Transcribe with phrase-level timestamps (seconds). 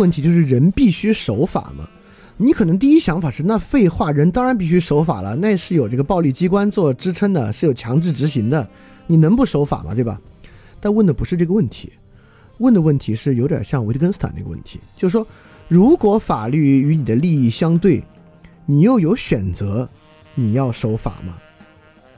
[0.00, 1.86] 问题就是人必须守法吗？
[2.38, 8.66] 你可能第一想法是，那废话，人当然必须守法了，那是有这个暴力机关做支撑的，是有强制执行的，
[9.06, 9.94] 你能不守法吗？
[9.94, 10.18] 对吧？
[10.80, 11.92] 但问的不是这个问题，
[12.56, 15.26] 问的问题是有点像维特根斯坦那个问题，就是说，
[15.68, 18.02] 如果法律与你的利益相对，
[18.64, 19.86] 你又有选择，
[20.34, 21.36] 你要守法吗？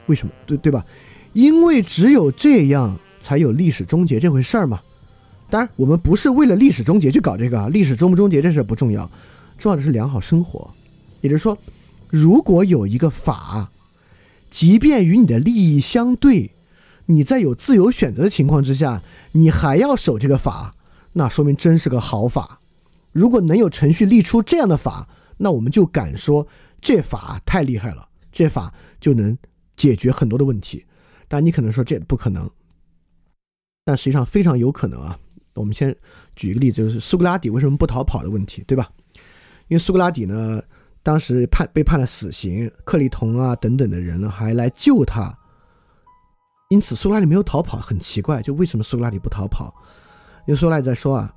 [0.05, 0.33] 为什么？
[0.45, 0.85] 对对吧？
[1.33, 4.79] 因为只有这样才有历史终结这回事儿嘛。
[5.53, 9.07] 当然，我们不是为了历史终结去搞这个啊，历史终不终结这事不重要。
[9.55, 10.73] 重要的是良好生活，
[11.21, 11.55] 也就是说，
[12.09, 13.69] 如果有一个法，
[14.49, 16.49] 即便与你的利益相对，
[17.05, 20.73] 你在有自由选择的情况之下，你还要守这个法，
[21.11, 22.59] 那说明真是个好法。
[23.11, 25.07] 如果能有程序立出这样的法，
[25.37, 26.47] 那我们就敢说
[26.81, 29.37] 这法太厉害了，这法就能
[29.75, 30.83] 解决很多的问题。
[31.27, 32.49] 但你可能说这不可能，
[33.85, 35.19] 但实际上非常有可能啊。
[35.55, 35.95] 我们先
[36.35, 38.89] 举一个例子，就是苏格拉底为什么不逃跑的问题，对吧？
[39.67, 40.61] 因为苏格拉底呢，
[41.01, 45.37] 当时判被判了死刑，克里同啊等等的人呢还来救他，
[46.69, 49.73] 因此苏格拉底没有逃跑，很奇怪，就为什么苏格拉底不逃跑？
[50.45, 51.33] 因为苏格拉底在说啊，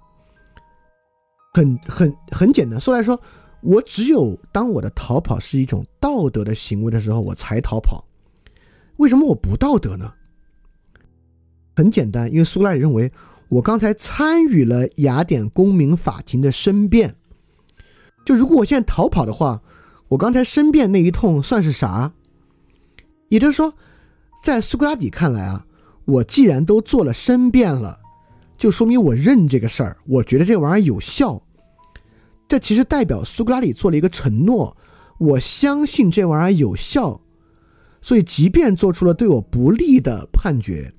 [1.53, 3.21] 很很很简单，苏格拉底说，
[3.61, 8.05] 我只有当我的逃跑是一种道德的行为的时候，我才逃跑。
[8.97, 10.13] 为什么我不道德呢？
[11.77, 13.13] 很简单，因为苏格拉底认为，
[13.49, 17.17] 我刚才参与了雅典公民法庭的申辩。
[18.25, 19.63] 就如果我现在逃跑的话，
[20.09, 22.13] 我刚才申辩那一通算是啥？
[23.29, 23.75] 也就是说，
[24.43, 25.67] 在苏格拉底看来啊，
[26.05, 28.01] 我既然都做了申辩了，
[28.59, 31.43] 就说明我认这个事儿，我觉得这玩意儿有效。
[32.49, 34.77] 这其实代表苏格拉底做了一个承诺，
[35.19, 37.21] 我相信这玩意儿有效，
[38.01, 40.93] 所以即便做出了对我不利的判决，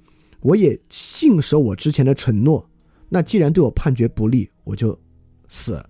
[0.48, 2.70] 我也信守我之前的承诺。
[3.10, 4.98] 那既然对我判决不利，我就
[5.50, 5.84] 死。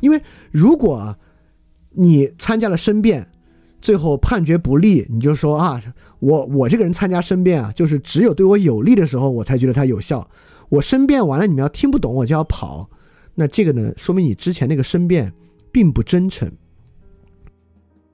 [0.00, 0.20] 因为
[0.50, 1.14] 如果
[1.90, 3.30] 你参加了申辩，
[3.82, 5.82] 最后判决不利，你就说啊，
[6.20, 10.26] 我我这个人参加申辩啊，就是只有对我有利的时候，我才觉得它有效。
[10.70, 12.88] 我申辩完了，你们要听不懂，我就要跑。
[13.34, 15.32] 那这个呢，说明你之前那个申辩
[15.70, 16.50] 并不真诚。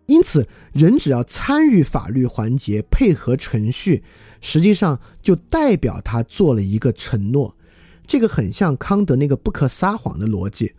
[0.06, 4.03] 因此，人只要参与法律环节，配合程序，
[4.41, 7.56] 实际上就代表他做了一个承诺。
[8.06, 10.75] 这个很像康德那个不可撒谎的逻辑。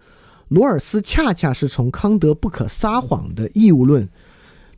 [0.48, 4.10] 罗尔斯恰恰是从康德不可撒谎的义务论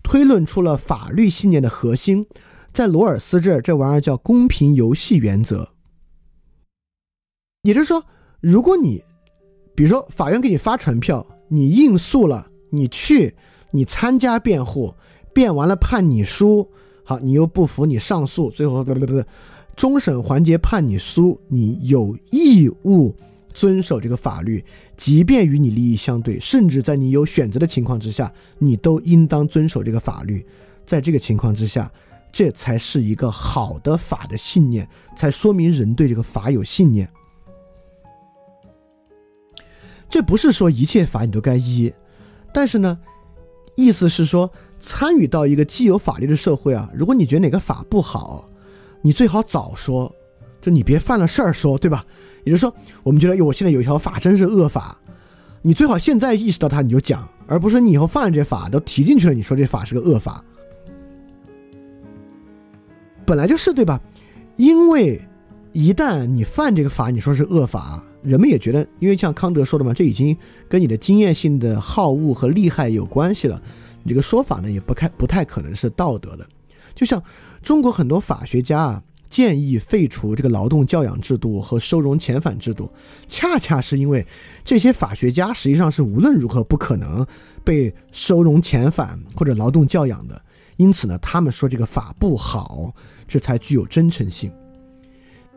[0.04, 2.26] 推论出了法律信念的核心，
[2.74, 5.70] 在罗尔斯这儿，这玩意儿叫公平游戏原则。
[7.62, 8.04] 也就是说，
[8.42, 9.02] 如果你，
[9.76, 13.36] 比如说法院给你发传票，你应诉了，你去，
[13.72, 14.96] 你参加辩护，
[15.34, 16.70] 辩完了判你输，
[17.12, 19.22] 好，你又不服，你上诉，最后不不不，
[19.76, 23.14] 终审环节判你输，你有义务。
[23.54, 24.64] 遵守这个法律，
[24.96, 30.46] 即便与你利益相对，甚至在你有选择的情况之下，你都应当遵守这个法律。
[30.86, 31.92] 在这个情况之下，
[32.32, 37.10] 这才是一个好的法的信念，才说明人对这个法有信念。
[40.08, 41.92] 这不是说一切法你都该依，
[42.54, 42.98] 但是呢，
[43.76, 44.50] 意思是说，
[44.82, 48.50] 参与到一个既有法律的社会啊，如果你觉得哪个法不好，
[49.02, 50.14] 你最好早说，
[50.60, 52.04] 就你别犯了事儿说，对吧？
[52.44, 52.74] 也就是说，
[53.04, 55.00] 我们觉得，哟，我现在有一条法真是恶法，
[55.62, 60.44] 你最好现在意识到它，你就讲，而不是你以后犯了这法都提进去了，你说这法是个恶法，
[63.24, 64.02] 本来就是对吧？
[64.56, 65.22] 因为
[65.72, 70.36] 一旦你犯这个法，你说是恶法，人们也觉得，因为像康德说的嘛，这已经
[70.68, 73.62] 跟你的经验性的好恶和利害有关系了，
[74.04, 76.48] 你这个说法呢，也不太不太可能是道德的，
[76.96, 77.22] 就像
[77.62, 79.04] 中国很多法学家啊。
[79.30, 82.92] 建议废除这个劳动教养制度和收容遣返制度，
[83.30, 84.28] 恰恰是因为
[84.66, 87.26] 这些法学家实际上是无论如何不可能
[87.64, 90.44] 被收容遣返或者劳动教养的，
[90.76, 92.94] 因此呢，他们说这个法不好，
[93.26, 94.52] 这才具有真诚性。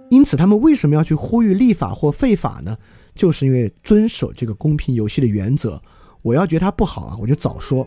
[0.09, 2.79] 因此，他们为什么要去呼吁立法或废法呢？
[3.17, 5.83] 就是因为遵守这个公平游戏的原则。
[6.23, 7.85] 我要觉得它不好啊，我就早说。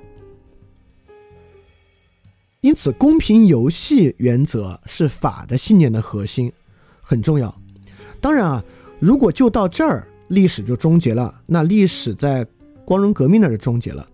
[2.61, 6.51] 因此，公平游戏原则是法的信念的核心，
[7.01, 7.55] 很重要。
[8.19, 8.63] 当然啊，
[8.99, 12.45] 如果就到这儿，历史就终结了，那历史在
[12.83, 14.07] 光荣革命那儿就终结了。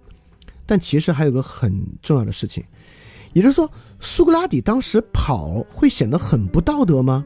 [0.66, 2.63] 但其实还有个很重要的事情，
[3.31, 3.69] 也就是说，
[4.00, 7.25] 苏格拉底当时跑会显得很不道德吗？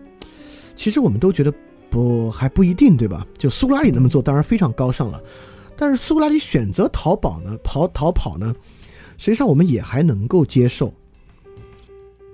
[0.76, 1.52] 其实我们都觉得
[1.90, 3.26] 不，还不一定，对吧？
[3.38, 5.22] 就苏格拉底那么做，当然非常高尚了。
[5.76, 7.58] 但是苏格拉底选择逃跑呢？
[7.64, 8.56] 跑逃跑呢？
[9.18, 10.94] 实际上我们也还能够接受。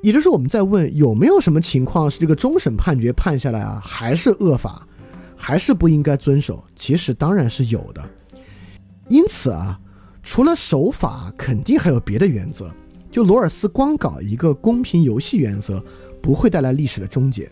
[0.04, 4.86] 也就是我们在问有没有什么情况是这个终审判决判下来啊，还是恶法，
[5.34, 6.62] 还是不应该遵守？
[6.76, 8.04] 其实当然是有的。
[9.08, 9.80] 因此啊，
[10.22, 12.70] 除了守法，肯定还有别的原则。
[13.10, 15.82] 就罗尔斯光搞一个公平游戏原则，
[16.22, 17.50] 不会带来历史的终结。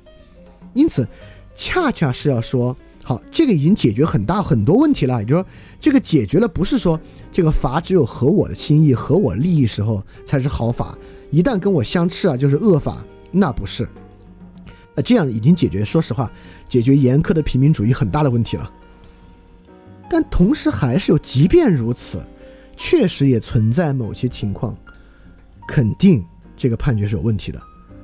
[0.74, 1.08] 因此，
[1.56, 5.20] 恰恰是要说，好，这个已经解决很大很多问题了。
[5.20, 5.50] 也就是说，
[5.80, 7.00] 这个解决了，不是说
[7.32, 10.98] 这个法只有合我的心意、合我利益时候才是好法，
[11.32, 12.98] 一旦跟我相斥啊，就是恶法，
[13.32, 13.88] 那不是。
[14.96, 16.30] 呃，这样已经解决，说实话，
[16.68, 18.70] 解决严苛的平民主义很大的问题了。
[20.10, 22.22] 但同时还是有，即便如此，
[22.76, 24.76] 确实也存在某些情况。
[25.66, 26.22] 肯定
[26.58, 27.62] 这个判决是有问题的，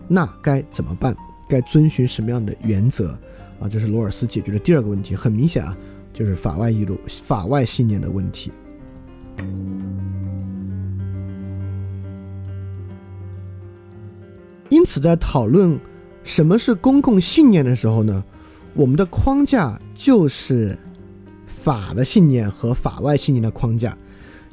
[0.08, 1.14] 那该怎么办？
[1.50, 3.10] 该遵循什么样的原则
[3.60, 3.68] 啊？
[3.70, 5.14] 这是罗尔斯解决的第二个问题。
[5.14, 5.76] 很明显啊，
[6.14, 8.54] 就是法外义路、法外信念的问题。
[14.70, 15.80] 因此，在讨论
[16.24, 18.24] 什么是公共信念的时候呢，
[18.74, 20.78] 我们的框架就是
[21.46, 23.98] 法的信念和法外信念的框架。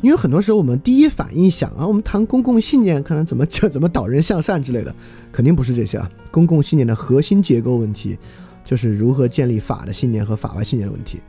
[0.02, 4.94] 因为很多时候我们第一反应想啊，我们谈公共信念，可能怎么就怎么导人向善之类的，
[5.32, 6.10] 肯定不是这些啊。
[6.30, 8.18] 公共信念的核心结构问题，
[8.62, 11.20] 就是如何建立法的信念和法外信念的问题。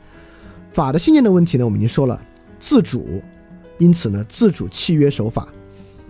[0.72, 2.20] 法的信念的问题呢，我们已经说了，
[2.60, 3.22] 自主，
[3.78, 5.48] 因此呢，自主契约守法，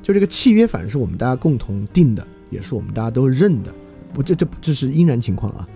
[0.03, 3.75] 就这个契约，反正是我们大家共同定的，也是我们大家都认的，
[4.15, 5.69] 不，这这这是应然情况啊。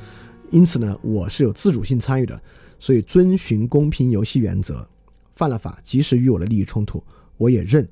[0.51, 2.41] 因此呢，我是有自主性参与的，
[2.79, 4.89] 所以遵循公平游戏原则。
[5.35, 7.03] 犯了法，即使与我的利益冲突，
[7.39, 7.89] 我也认。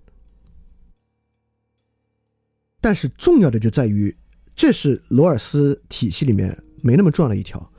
[2.80, 4.14] 但是重要的就在于，
[4.54, 7.72] 这是罗尔斯体系里面没那么重要的一条。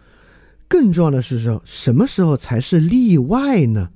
[0.68, 3.92] 更重要的是说，什么时候才是例外呢？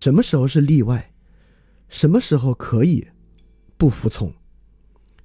[0.00, 1.12] 什么时候是例外？
[1.88, 3.08] 什么时候可以
[3.76, 4.32] 不服从？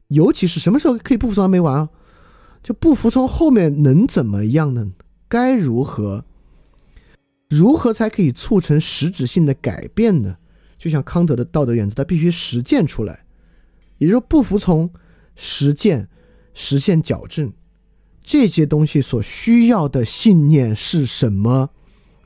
[0.10, 1.90] 尤其是什么时候可以不服从还没完啊？
[2.62, 4.92] 就不服从后面能怎么样呢？
[5.28, 6.26] 该如何？
[7.48, 10.38] 如何才可以促成实质性的改变呢？
[10.78, 13.26] 就像康德的道德原则，它必须实践出来。
[13.98, 14.92] 也就是说，不服从、
[15.36, 16.10] 实践、
[16.54, 17.54] 实现矫正
[18.24, 21.70] 这些东西所需要的信念是什么？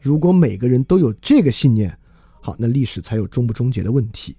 [0.02, 1.98] 如果每个人都有这个信念，
[2.42, 4.38] 好，那历史才有终不终结的问题。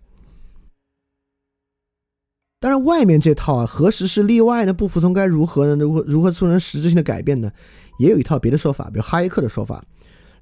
[2.61, 4.75] 当然，外面这套啊，何时是例外呢？
[4.75, 5.83] 不服从该如何呢？
[5.83, 7.51] 如何如何促成实质性的改变呢？
[7.99, 9.83] 也有一套别的说法，比如哈耶克的说法。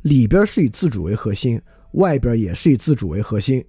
[0.03, 1.62] 里边是以自主为核心，
[1.93, 3.65] 外边也是以自主为核心。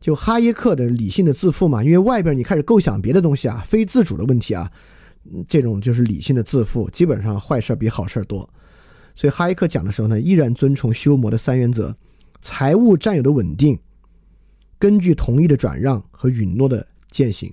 [0.00, 4.70] 就哈耶克的理性的自负嘛，因为外边你开始构想别的东西啊，非自主的问题啊，
[5.46, 8.48] 这种就是理性的自负，基本上坏事比好事多。
[9.14, 11.94] 所以哈耶克讲的时候呢，依然遵从修谟的三原则：
[12.40, 13.78] 财务占有的稳定，
[14.78, 17.52] 根据同意的转让和允诺的践行。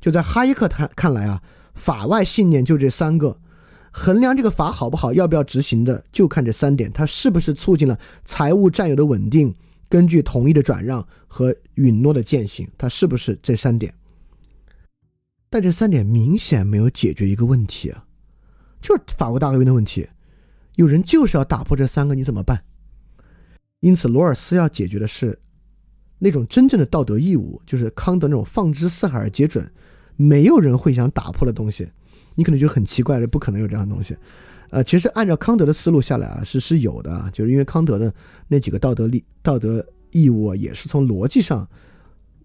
[0.00, 1.42] 就在哈耶克看看来啊，
[1.74, 3.40] 法外信念就这三个。
[3.90, 9.52] 衡量这个法好不好，要不要执行的，就看这三点：它是不是促进了财务占有的稳定，
[9.88, 13.92] 根据同意的转让和允诺的践行，它是不是这三点？
[15.50, 18.04] 但这三点明显没有解决一个问题啊，
[18.80, 20.06] 就是法国大革命的问题。
[20.76, 22.62] 有人就是要打破这三个，你怎么办？
[23.80, 25.36] 因此，罗尔斯要解决的是
[26.18, 29.72] 那种真正的道德义务，就是康德那种放之四海而皆准，
[30.18, 31.88] 没有人会想打破的东西。
[32.34, 34.16] 你可能觉得很奇怪这，不可能有这样的东西，
[34.70, 38.14] 呃，其实按照康德的思路下来啊，是是有的啊，就是因为康德的
[38.46, 41.66] 那几个道德利道德义务也是从逻辑上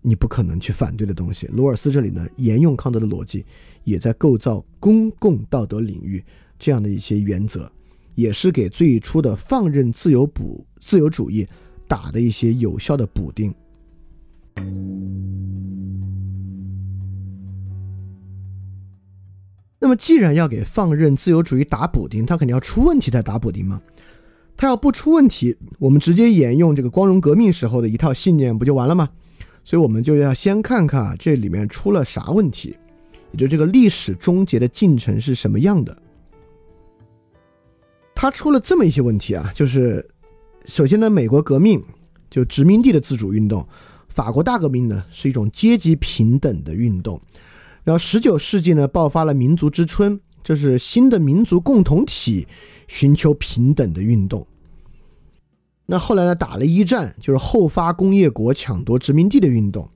[0.01, 1.45] 你不可能去反对的东西。
[1.47, 3.45] 罗尔斯这里呢，沿用康德的逻辑，
[3.83, 6.23] 也在构造公共道德领域
[6.57, 7.71] 这样的一些原则，
[8.15, 11.47] 也是给最初的放任自由补自由主义
[11.87, 13.53] 打的一些有效的补丁。
[19.83, 23.81] 那么，既然要给放任自由主义打补丁，他肯定要出问题才打补丁嘛。
[24.55, 29.09] 他要不出问题，我们直接沿用这个光荣革命时候的一套信念不就完了吗？
[29.65, 32.77] 所以，我们就要先看看这里面出了啥问题，
[33.31, 35.97] 也就这个历史终结的进程是什么样的。
[38.15, 40.07] 他出了这么一些问题啊，就是
[40.65, 41.83] 首先呢，美国革命
[42.29, 43.67] 就殖民地的自主运动，
[44.07, 47.21] 法国大革命呢是一种阶级平等的运动。
[47.83, 52.47] 然后，十九世纪呢，爆发了民族之春，就是新的民族共同体
[52.87, 54.47] 寻求平等的运动。
[55.85, 59.89] 那后来呢，打了一战，就是后发工业国抢夺殖民地的运动。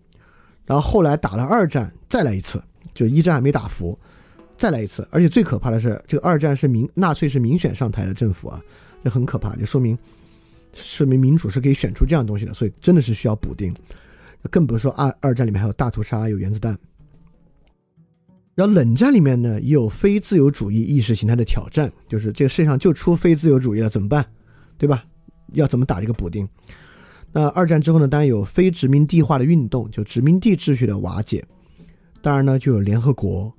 [0.66, 2.62] 然后后来打了二战，再来一次，
[2.94, 3.98] 就一战还没打服，
[4.58, 5.08] 再来一次。
[5.10, 8.62] 而且最可怕的是，这个二战是民纳粹是民选上台的政府啊，
[9.02, 9.98] 这很可怕，就说明
[10.74, 13.74] 说明民主是可以选出这样东西的，所以真的是需要补丁。
[14.52, 16.78] 更不是说二二战里面还有大屠杀，有原子弹。
[18.58, 24.26] 然后冷战里面呢，也有非自由主义意识形态的挑战，就是这个世界上就出非自由主义了，怎么办？
[24.80, 25.06] 对吧？
[25.54, 26.50] 要怎么打这个补丁？
[27.32, 31.46] 那二战之后呢，当然有非殖民地化的运动，就殖民地秩序的瓦解。
[32.20, 33.54] 当然呢，就有联合国，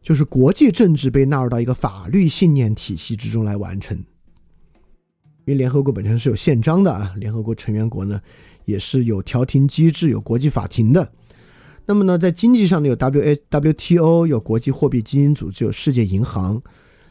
[0.00, 3.98] 就是国际政治被纳入到一个法律信念体系之中来完成。
[3.98, 8.20] 因为联合国本身是有宪章的啊，联合国成员国呢
[8.64, 11.10] 也是有调停机制、有国际法庭的。
[11.90, 16.62] 那么呢，在经济上呢，有 W A W T O，有国际货币基金组织，有世界银行，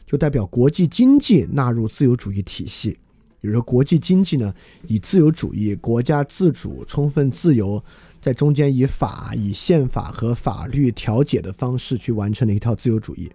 [0.06, 2.96] 就代表国际经济纳入自由主义体系。
[3.42, 4.54] 比如说，国际经济呢，
[4.86, 7.84] 以自由主义、国家自主、充分自由，
[8.22, 13.30] 在中间以法、以宪法和法律调解的方式去完成了一套自由主义。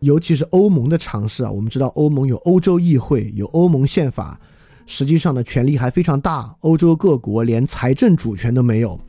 [0.00, 4.38] 尤其是欧盟的尝试啊，我们知道欧盟有欧洲议会，有欧盟宪法，
[4.84, 6.54] 实际上呢，权力还非常大。
[6.60, 9.00] 欧洲各国连财政主权都没有，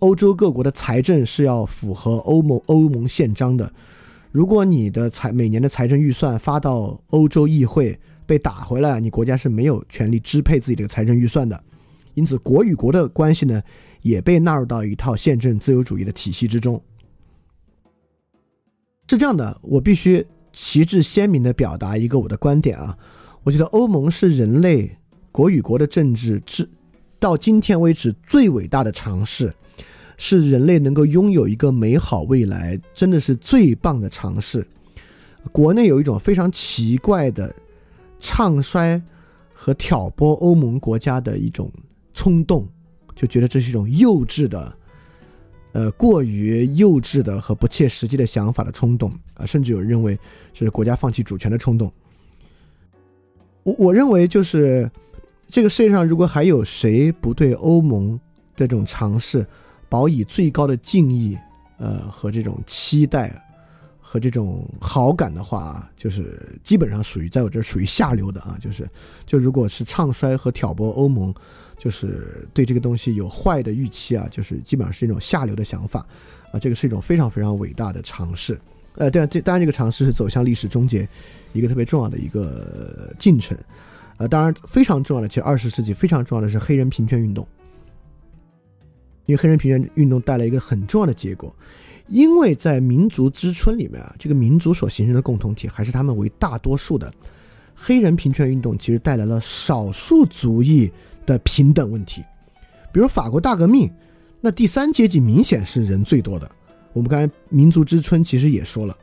[0.00, 3.70] 欧洲各国的财政是要符合欧盟欧盟宪章的。
[4.32, 11.62] 如果你的财每年的财政预算发到欧洲议会，被打回来，你国家是没有权利支配自己的财政预算的，
[12.14, 13.62] 因此国与国的关系呢，
[14.00, 16.82] 也被纳入到一套宪政自由主义的体系之中。
[19.08, 22.96] 是这样的，我必须旗帜鲜明的表达一个我的观点啊，
[23.42, 24.96] 我觉得欧盟是人类
[25.30, 26.66] 国与国的政治至
[27.18, 29.52] 到今天为止最伟大的尝试，
[30.20, 34.64] 是人类能够拥有一个美好未来，真的是最棒的尝试。
[35.50, 37.52] 国内有一种非常奇怪的。
[38.22, 39.00] 唱衰
[39.54, 41.72] 和挑拨欧盟国家的一种
[42.12, 42.68] 冲动，
[43.16, 44.76] 就觉得这是一种幼稚的，
[45.72, 50.18] 呃，过于幼稚的和不切实际的想法的冲动啊，甚至有人认为
[50.52, 51.90] 是国家放弃主权的冲动。
[53.62, 54.90] 我我认为就是
[55.48, 58.20] 这个世界上如果还有谁不对欧盟
[58.54, 59.46] 的这种尝试
[59.90, 61.36] 保以最高的敬意，
[61.76, 63.30] 呃，和这种期待。
[64.02, 68.84] 和这种好感的话，就是基本上属于在我这属于下流的啊，就是
[69.24, 71.32] 就如果是唱衰和挑拨欧盟，
[71.78, 76.04] 就是对这个东西有坏的预期啊，就是基本上是一种下流的想法
[76.50, 78.60] 啊，这个是一种非常非常伟大的尝试，
[78.96, 81.08] 呃，对，这当然这个尝试是走向历史终结
[81.52, 83.56] 一个特别重要的一个进程，
[84.16, 87.46] 呃，当然非常重要的，其实二十世纪非常重要的是黑人平权运动，
[89.30, 91.54] 因为黑人平权运动带来一个很重要的结果。
[92.08, 97.12] 因为在民族之春里面啊，这个民族所形成的共同体还是他们为大多数的。
[97.74, 100.90] 黑人平权运动其实带来了少数族裔
[101.24, 102.24] 的平等问题，
[102.92, 103.88] 比如法国大革命，
[104.40, 106.50] 那第三阶级明显是人最多的。
[106.92, 108.98] 我们刚才民族之春其实也说了，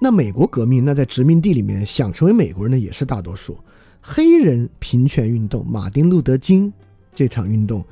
[0.00, 3.56] 那美国革命，那在殖民地里面想成为美国人的也是大多数。
[4.00, 6.72] 黑人平权运动，马丁路德金
[7.12, 7.84] 这场运动。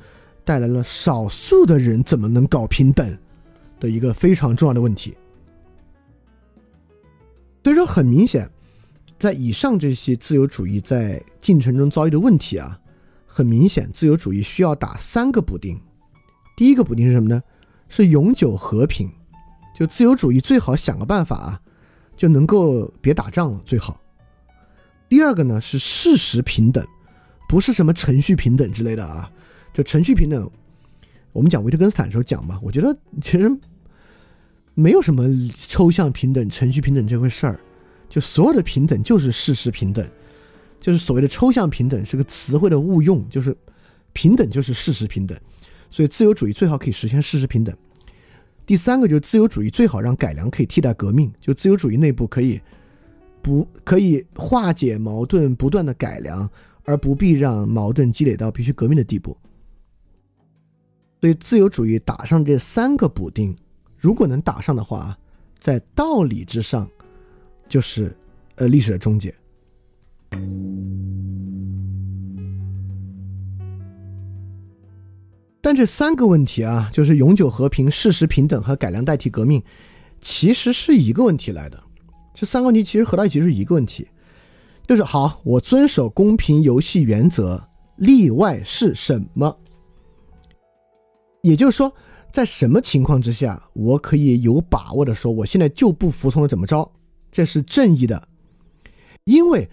[0.43, 3.17] 带来了少数的人怎么能搞平等
[3.79, 5.15] 的一个非常重要的问题。
[7.63, 8.49] 所以说，很明显，
[9.19, 12.77] 在以上这些自由主义在进程中遭遇的问题啊，
[13.27, 15.79] 很明显，自由主义需要打三个补丁。
[16.57, 17.41] 第一个补丁是什么呢？
[17.87, 19.09] 是永久和平。
[19.75, 21.61] 就自由主义最好想个办法啊，
[22.17, 24.01] 就能够别打仗了最好。
[25.07, 26.85] 第二个呢是事实平等，
[27.51, 29.29] 不是什么程序平等之类的啊。
[29.73, 30.49] 就程序平等，
[31.33, 33.51] 我们讲维特根斯坦的时候讲嘛，我觉得其实
[34.73, 37.59] 没有什么抽象平等、程序平等这回事儿，
[38.07, 40.09] 就所有的平等就是事实平等，
[40.79, 43.53] 就是所谓的抽象平等是个词汇的误用，就是
[44.13, 45.37] 平等就是事实平等，
[45.89, 47.75] 所以自由主义最好可以实现事实平等。
[48.65, 52.61] 第三个就是自由主义最好让改良可以替代革命，就自由主义内部可以
[53.41, 56.49] 不可以化解矛盾，不断的改良，
[56.91, 59.37] 而不必让矛盾积累到必须革命的地步。
[61.21, 63.55] 所以，自由主义打上这三个补丁，
[63.97, 65.17] 如果能打上的话，
[65.57, 66.85] 在道理之上，
[67.69, 68.13] 就是
[68.55, 69.33] 呃历史的终结。
[75.61, 79.63] 但这三个问题啊，就是永久和平、事实平等和改良代替革命，
[80.19, 81.81] 其实是一个问题来的。
[82.33, 84.07] 这三个问题其实合到一起是一个问题，
[84.91, 89.57] 就是好，我遵守公平游戏原则，例外是什么？
[91.43, 91.93] 也就是说，
[92.29, 96.91] 在什么情况之下，我可以有把握的说，我现在就不服从了，怎么着？
[97.31, 98.27] 这是正义的。
[99.23, 99.69] 因为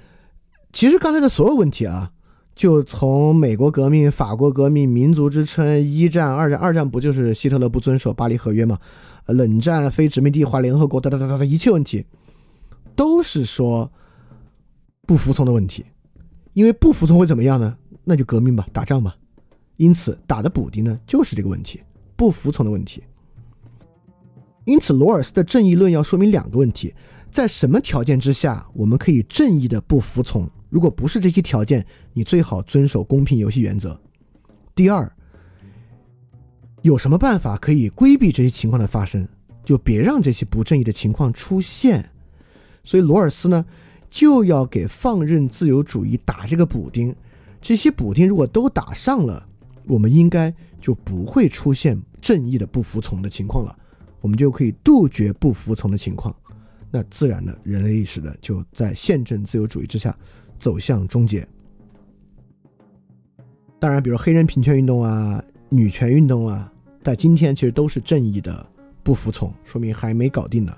[0.73, 2.13] 其实刚才的所有问题啊，
[2.55, 8.79] 就从美国革命、法国革命、民族之春、一战、二战，二战不就是希特勒不遵守巴黎合约吗？
[9.27, 12.07] 冷战、非殖民地化、联合国，哒哒哒哒的一切问题，
[12.95, 13.91] 都是说
[15.09, 15.87] 不服从的问题。
[16.53, 17.75] 因为不服从会怎么样呢？
[18.05, 19.17] 那就革命吧，打仗吧。
[19.79, 21.81] 因此，打的补丁呢，就是这个问题，
[22.15, 23.03] 不服从的问题。
[24.67, 26.95] 因此，罗尔斯的正义论要说明两个问题：
[27.31, 30.47] 在什么条件之下，我们可以正义的不服从？
[30.69, 33.99] 如果不是这些条件，你最好遵守公平游戏原则。
[34.75, 35.11] 第二，
[36.83, 39.27] 有什么办法可以规避这些情况的发生？
[39.65, 42.11] 就别让这些不正义的情况出现。
[42.85, 43.65] 所以，罗尔斯呢，
[44.11, 47.15] 就要给放任自由主义打这个补丁。
[47.61, 49.49] 这些补丁如果都打上了，
[49.87, 53.77] 我们应该就不会出现正义的不服从的情况了。
[54.21, 56.35] 我们就可以杜绝不服从的情况，
[56.91, 60.17] 那自然的人类历史的就在宪政自由主义之下
[60.59, 61.47] 走向终结。
[63.79, 66.73] 当然，比如黑人平权运动啊、女权运动啊，
[67.05, 68.67] 在今天其实都是正义的
[69.05, 70.77] 不服从，说明还没搞定呢。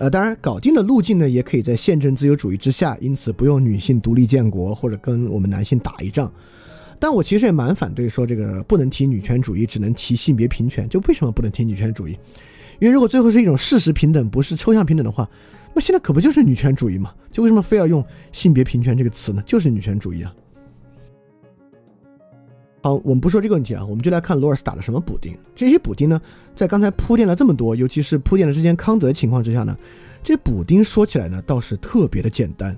[0.00, 6.32] 呃，当然，搞定的路径呢，也可以在宪政自由主义之下，因此不用女性独立建国或者跟我们男性打一仗。
[6.98, 10.88] 但我其实也蛮反对说这个不能提女权主义，只能提性别平权。
[10.88, 12.12] 就为什么不能提女权主义？
[12.78, 15.28] 因为如果最后是一种事实平等，不是抽象平等的话，
[15.74, 17.12] 那现在可不就是女权主义嘛？
[17.30, 18.02] 就为什么非要用
[18.32, 19.42] 性别平权这个词呢？
[19.44, 20.34] 就是女权主义啊。
[22.82, 25.36] 好，我们不说这个问题啊，我们就来看罗尔斯打了什么补丁。
[25.54, 26.20] 这些补丁呢，
[26.54, 29.76] 在刚才铺垫了这么多，尤其是铺垫了之前康德的情况之下呢，
[30.22, 32.76] 这补丁说起来呢，倒是特别的简单。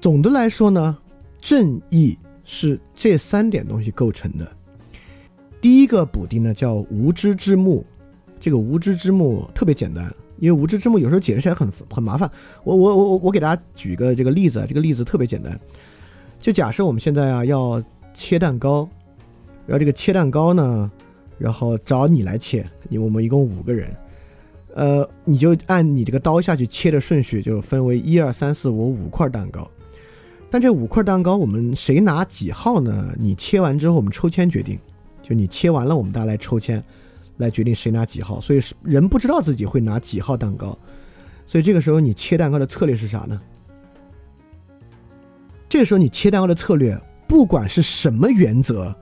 [0.00, 0.98] 总的来说呢，
[1.40, 4.50] 正义是这三点东西构成的。
[5.60, 7.86] 第一个补丁呢叫无知之幕，
[8.40, 12.30] 这个无知之幕特别简单，因为无知之幕有时候解释起来很很麻烦。
[12.64, 15.58] 我我我我给大家举个这个例子啊，这个例子特别简单。
[16.40, 17.82] 就假设我们现在啊要
[18.14, 18.88] 切蛋糕，
[19.66, 20.90] 然后这个切蛋糕呢，
[21.38, 23.96] 然后找你来切，你我们一共五个人，
[24.74, 29.68] 呃，你就按你这个刀下去切的顺序，就分为一二三四五五块蛋糕。
[30.48, 33.12] 但这五块蛋糕，我们谁拿几号呢？
[33.18, 34.78] 你切完之后，我们抽签决定。
[35.20, 36.80] 就你切完了，我们大家来抽签，
[37.36, 38.40] 来决定谁拿几号。
[38.40, 40.78] 所以人不知道自己会拿几号蛋糕，
[41.46, 43.40] 所以这个时候你切蛋糕的策略是啥呢？
[45.68, 48.94] 这个时候你切蛋糕的策略，不管是什么原则，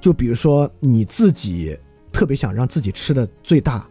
[0.00, 1.78] 就比如说你自己
[2.12, 3.86] 特别想让自己吃的最大，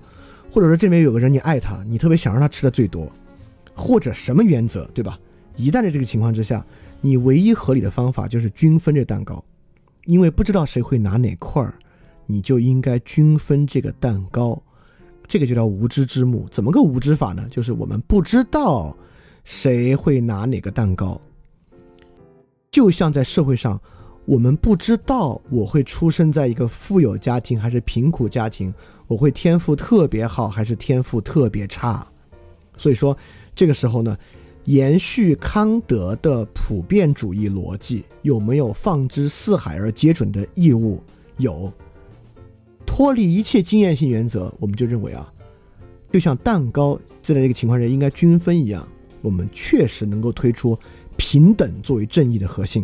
[0.52, 3.12] 或者说这边有个人你爱他，你特别想让他吃的最多，
[3.74, 5.20] 或者什么原则，对吧？
[5.56, 6.66] 一旦在这个情况之下。
[7.00, 9.42] 你唯一合理的方法就是均分这蛋糕，
[10.06, 11.76] 因为不知道谁会拿哪块儿，
[12.28, 14.62] 你就应该均分这个蛋糕，
[15.28, 16.48] 这个就叫无知之幕。
[16.52, 17.48] 怎么个无知法呢？
[17.50, 18.96] 就是我们不知道
[19.44, 21.20] 谁会拿哪个蛋糕，
[22.70, 23.82] 就像在社会上，
[24.26, 28.72] 我们不知道我会出生在一个富有家庭还是贫苦家庭，
[29.08, 32.08] 我会天赋特别好还是天赋特别差，
[32.78, 33.18] 所以说
[33.56, 34.16] 这个时候呢。
[34.68, 41.02] 延续康德的普遍主义逻辑，有没有放之四海而皆准的义务？
[41.38, 41.72] 有。
[42.88, 45.32] 脱离一切经验性原则，我们就认为啊，
[46.12, 48.88] 就像蛋糕这样一个情况下应该均分一样，
[49.22, 50.76] 我们确实能够推出
[51.16, 52.84] 平等作为正义的核心。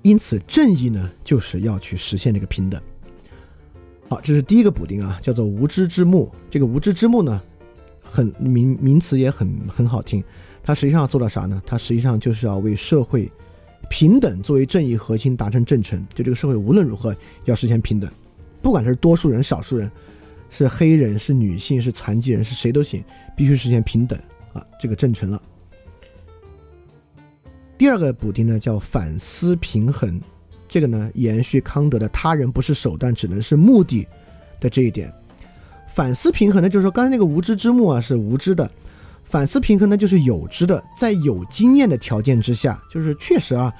[0.00, 2.80] 因此，正义呢，就是要去实现这个平等。
[4.08, 6.30] 好，这是第一个补丁啊，叫做无知之幕。
[6.48, 7.42] 这个无知之幕呢？
[8.00, 10.22] 很名名词也很很好听，
[10.62, 11.60] 它实际上要做到啥呢？
[11.66, 13.30] 它实际上就是要为社会
[13.88, 16.04] 平等作为正义核心达成正成。
[16.14, 18.10] 就这个社会无论如何要实现平等，
[18.62, 19.90] 不管是多数人、少数人，
[20.50, 23.02] 是黑人、是女性、是残疾人，是谁都行，
[23.36, 24.18] 必须实现平等
[24.52, 24.64] 啊！
[24.80, 25.40] 这个正成了。
[27.76, 30.20] 第二个补丁呢叫反思平衡，
[30.68, 34.06] 这个呢延续康德的他人不是手段，只能是目的
[34.60, 35.12] 的这一点。
[35.88, 38.70] 反思平衡呢，就是说刚才那个无知之幕啊是无知的，
[39.34, 43.74] 反思平衡呢就是有知的，在有经验的条件之下，就是确实啊，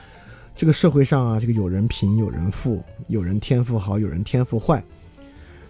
[0.57, 4.83] 这个社会上啊，这个有人贫有人富，有人天赋好，有人天赋坏，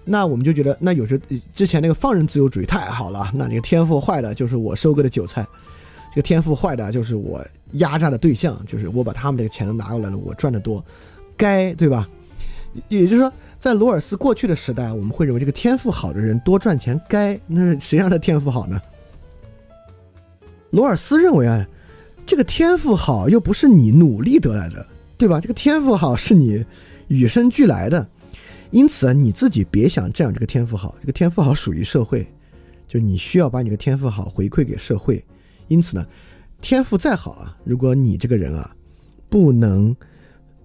[0.03, 1.21] 那我们就觉得，那有时
[1.53, 5.47] 之前那个放任自由主义太好了，那这个天赋坏的就是我收割的韭菜，
[6.15, 10.83] 这个天赋坏的就是我压榨的对象，就是我把他们这个钱都拿过来了，我赚的多，
[11.37, 12.09] 该对吧？
[12.89, 13.31] 也就是说。
[13.61, 18.81] 在罗尔斯过去的时代，我们会认为这个天赋好的人多赚钱该，那谁让他天赋好呢？
[20.75, 21.65] 罗尔斯认为啊，
[22.27, 24.85] 这个天赋好又不是你努力得来的，
[25.17, 25.41] 对吧？
[25.41, 26.65] 这个天赋好是你
[27.07, 28.05] 与生俱来的，
[28.73, 32.27] 因此啊，你自己别想占有，这个天赋好，这个天赋好属于社会，
[32.89, 35.25] 就你需要把你的天赋好回馈给社会。
[35.69, 36.05] 因此呢，
[36.61, 38.75] 天赋再好啊，如果你这个人啊，
[39.29, 39.95] 不能。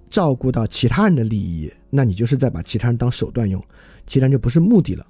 [0.09, 3.63] 照顾到其他人的利益，那你就是在把其他人当手段用，
[4.07, 5.05] 其他人就不是目的了。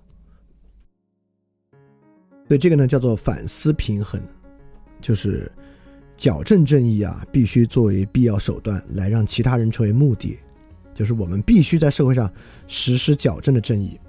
[2.50, 4.22] 所以这个呢叫做反思平衡，
[5.02, 5.52] 就是
[6.18, 10.38] 矫正正义啊，必须作为必要手段来让其他人成为目的，
[10.94, 12.32] 就是我们必须在社会上
[12.68, 14.00] 实施矫正的正义。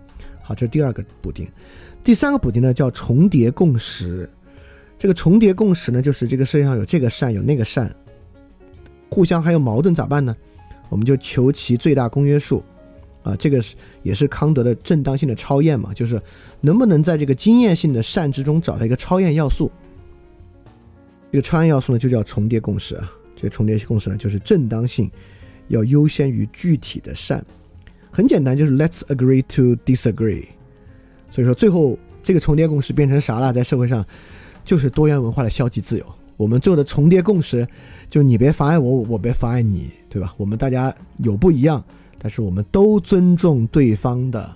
[0.43, 1.49] 好，这是第二个补丁。
[2.03, 4.29] 第三个补丁呢，叫重叠共识。
[4.99, 7.95] 这个重叠共识呢，就是这个世界上有这个善，有那个善，
[9.09, 10.37] 互相还有矛盾咋办呢？
[10.89, 12.65] 我们就求其最大公约数。
[13.23, 16.21] 啊，这个是也是康德的正当性的超验嘛，就是
[16.63, 19.71] 能不能在这个经验性的善之中找到一个超验要素。
[21.33, 23.11] 这个超验要素呢，就叫重叠共识啊。
[23.37, 25.11] 这个重叠共识呢，就是正当性
[25.69, 27.45] 要优先于具体的善。
[28.11, 30.45] 很简单，就是 Let's agree to disagree。
[31.31, 33.53] 所以说，最后这个重叠共识变成啥了？
[33.53, 34.05] 在社会上，
[34.65, 36.05] 就是多元文化的消极自由。
[36.37, 37.67] 我们做的重叠共识，
[38.09, 40.35] 就你别妨碍我，我别妨碍你，对吧？
[40.37, 41.83] 我们大家有不一样。
[42.19, 44.55] 但是我们都尊重对方的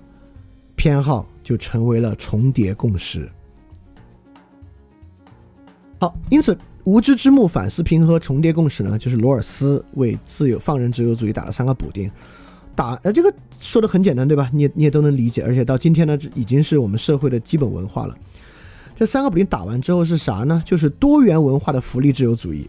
[0.76, 3.26] 偏好，就成为了重叠共识。
[6.04, 12.10] 好，因此无知之幕、反思平和、重叠共识呢，就是罗尔斯为自由放任自由主义打了三个补丁。
[12.74, 14.50] 打呃，这个说的很简单，对吧？
[14.52, 15.42] 你也你也都能理解。
[15.42, 18.14] 而且到今天呢，已经是我们社会的基本文化了。
[18.94, 20.62] 这三个补丁打完之后是啥呢？
[20.66, 22.68] 就是多元文化的福利自由主义。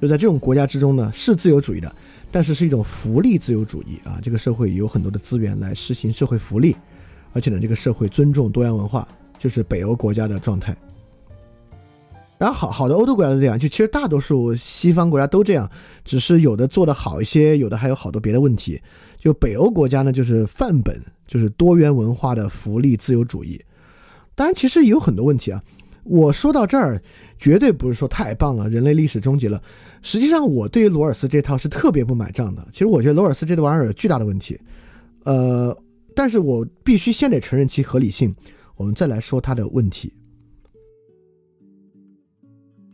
[0.00, 1.94] 就在这种国家之中呢，是自由主义的。
[2.32, 6.74] 但是是一种福利自由主义啊，这个社会有很多的资源来实行社会福利，
[7.34, 9.06] 而且呢，这个社会尊重多元文化，
[9.36, 10.74] 就是北欧国家的状态。
[12.38, 15.68] 然后好好的欧洲国家都这样，就其实大多数西方国家都这样，
[16.04, 18.80] 只是有的做的好一些，有的还有好多别的问题。
[19.18, 23.60] 就北欧国家呢，就是范本，就是多元文化的福利自由主义。
[24.36, 25.60] 当然，其实也有很多问题啊。
[26.04, 27.02] 我说到这儿，
[27.38, 29.60] 绝对不是说太棒了，人类历史终结了。
[30.00, 32.64] 实际上，我对于罗尔斯这套是特别不买账的。
[32.70, 34.58] 其实，我觉得罗尔斯这玩意儿有巨大的问题，
[35.24, 35.76] 呃，
[36.14, 38.34] 但是我必须先得承认其合理性，
[38.76, 40.14] 我们再来说他的问题。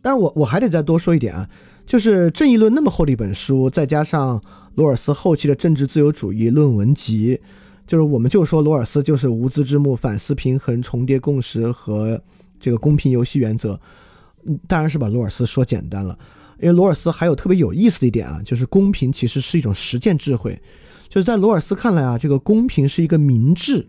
[0.05, 1.49] 但是我我还得再多说一点啊，
[1.87, 4.39] 就是《正义论》那么厚的一本书，再加上
[4.75, 7.41] 罗尔斯后期的政治自由主义论文集，
[7.87, 12.21] 就是我们就说罗尔斯就是无知之幕、反思平衡、重叠共识和
[12.61, 13.81] 这个公平游戏原则，
[14.69, 16.19] 当然是把罗尔斯说简单了。
[16.61, 20.61] 因为罗尔斯还有特别有意思的一点啊，就是公平其实是一种实践智慧，
[21.09, 23.89] 就是在罗尔斯看来啊，这个公平是一个明智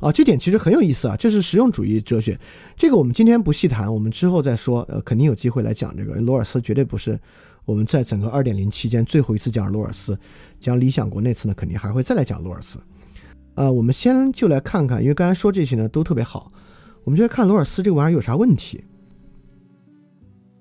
[0.00, 2.38] 啊，这点其实很有意思啊，这是实用主义哲学。
[2.76, 6.14] 这个我们今天不细谈，我们之后再说，呃，肯定有机会来讲这个。
[6.16, 7.18] 罗尔斯绝对不是
[7.64, 10.18] 我们在整个二点零期间最后一次讲罗尔斯，
[10.60, 12.78] 讲理想国那次呢，肯定还会再来讲罗尔斯。
[13.54, 16.52] 啊，我们先就来看看，因为刚才说这些呢都特别好，
[17.02, 18.84] 我们就来看罗尔斯这个玩意儿有啥问题。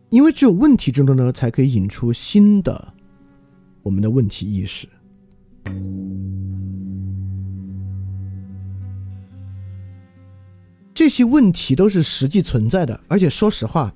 [0.09, 2.93] 因为只有问题之中呢，才可以引出新的
[3.83, 4.87] 我们的问题意识。
[10.97, 13.93] 这些问题都是实际存在的，而且说实话，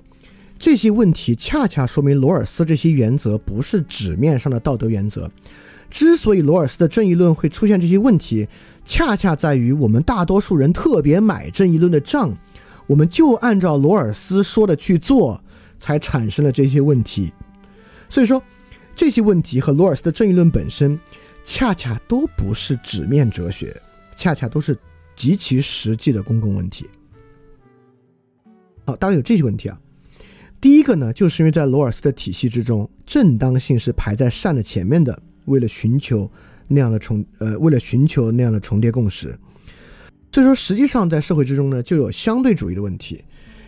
[0.56, 5.28] 这些问题恰恰说明罗尔斯这些原则不是纸面上的道德原则。
[5.90, 8.46] 之所以罗尔斯的正义论会出现这些问题，
[8.84, 12.32] 恰恰在于我们大多数人特别买正义论的账，
[12.86, 15.42] 我们就按照罗尔斯说的去做。
[15.80, 17.32] 才产生了这些问题，
[18.08, 18.40] 所以说
[18.94, 20.96] 这些问题和罗尔斯的正义论本身，
[21.42, 23.76] 恰恰都不是纸面哲学，
[24.14, 24.78] 恰恰都是
[25.16, 26.88] 极其实际的公共问题。
[28.84, 29.80] 好，大概有这些问题啊。
[30.60, 36.30] 第一个呢，就是因为在罗尔斯的体系之中，正当性是排在善的前面的，为了寻求
[36.68, 39.38] 那样的重呃，为了寻求那样的重叠共识，
[40.30, 43.24] 所以说实际上在社会之中呢，就有相对主义的问题。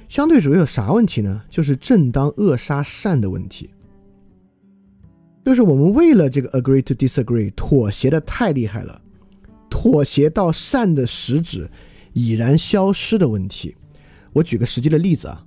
[0.08, 1.42] 相对主义有啥问题呢？
[1.48, 3.70] 就是正当扼杀善的问题，
[5.44, 9.00] 就是我们为了这个 agree to disagree 妥协的太厉害了，
[9.74, 11.68] 妥协到善的实质
[12.12, 13.74] 已然消失的问题。
[14.32, 15.44] 我举个实际的例子啊，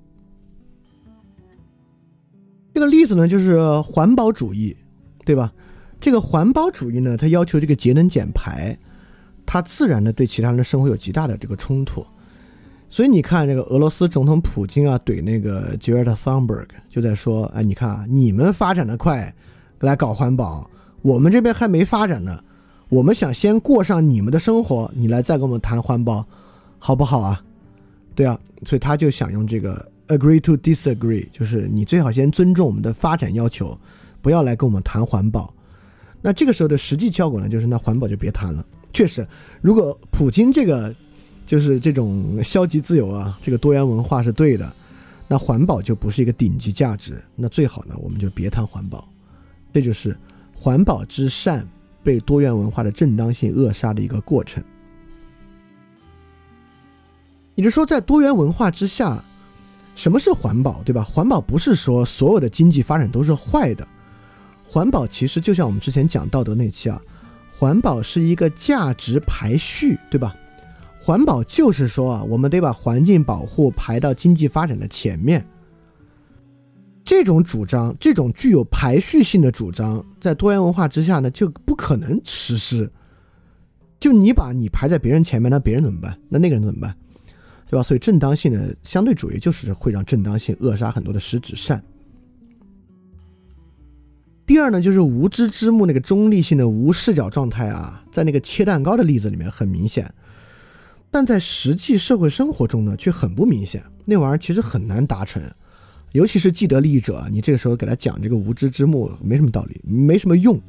[2.73, 4.75] 这个例子呢就是环保主义，
[5.23, 5.53] 对吧？
[6.01, 8.77] 这个环保主义呢，它要求这个节能减排，
[9.45, 12.05] 它自然的对其他人的生活有极大的这个冲突。
[12.89, 19.33] 所以你看，这个俄罗斯总统普京啊，怼那个吉尔特·桑伯格，就在说：“哎，你看啊，你们发展的快，
[19.79, 20.69] 来搞环保，
[21.01, 22.43] 我们这边还没发展呢。
[22.89, 26.25] 我们想先过上你们的生活，你来再跟我们谈环保，
[26.79, 27.43] 好不好啊？
[28.15, 33.77] 对啊，所以他就想用这个 agree to disagree，就是你最好先尊重我们的发展要求，
[34.21, 35.53] 不要来跟我们谈环保。
[36.21, 38.65] 那这个时候的实际效果呢，就是那环保就别谈了。
[38.93, 39.27] 确实，
[39.61, 40.93] 如果普京这个。
[41.45, 44.69] 就是这种消极自由啊，这个多元文化是对的，
[45.29, 49.07] 那环保就不是一个顶级价值，那最好呢，我们就别谈环保，
[49.71, 50.13] 这就是
[50.53, 51.65] 环保之善
[52.07, 54.63] 被多元文化的正当性扼杀的一个过程。
[57.55, 59.21] 也就是说，在多元文化之下，
[59.93, 61.03] 什么是环保，对吧？
[61.03, 63.85] 环保不是说所有的经济发展都是坏的，
[64.65, 67.01] 环保其实就像我们之前讲道德那期啊，
[67.51, 70.33] 环保是一个价值排序，对吧？
[71.01, 75.45] 环保就是说啊，我们得把环境保护排到经济发展的前面。
[77.07, 82.91] 这种主张，这种具有排序性的主张，在多元文化之下呢，就不可能实施。
[83.97, 86.19] 就你把你排在别人前面，那别人怎么办？
[86.27, 86.93] 那那个人怎么办？
[87.69, 87.81] 对吧？
[87.81, 91.81] 所以正当性的相对主义就是会让正当性扼杀很多的实质善。
[94.45, 100.13] 第二呢，就是无知之幕那个中立性的无视角状态啊，在那个切蛋糕的例子里面很明显，
[101.09, 103.81] 但在实际社会生活中呢，却很不明显。
[104.03, 105.41] 那玩意儿其实很难达成，
[106.13, 110.59] 尤其是既得利益者，你这个时候给他讲这个无知之幕，没什么道理，没什么用。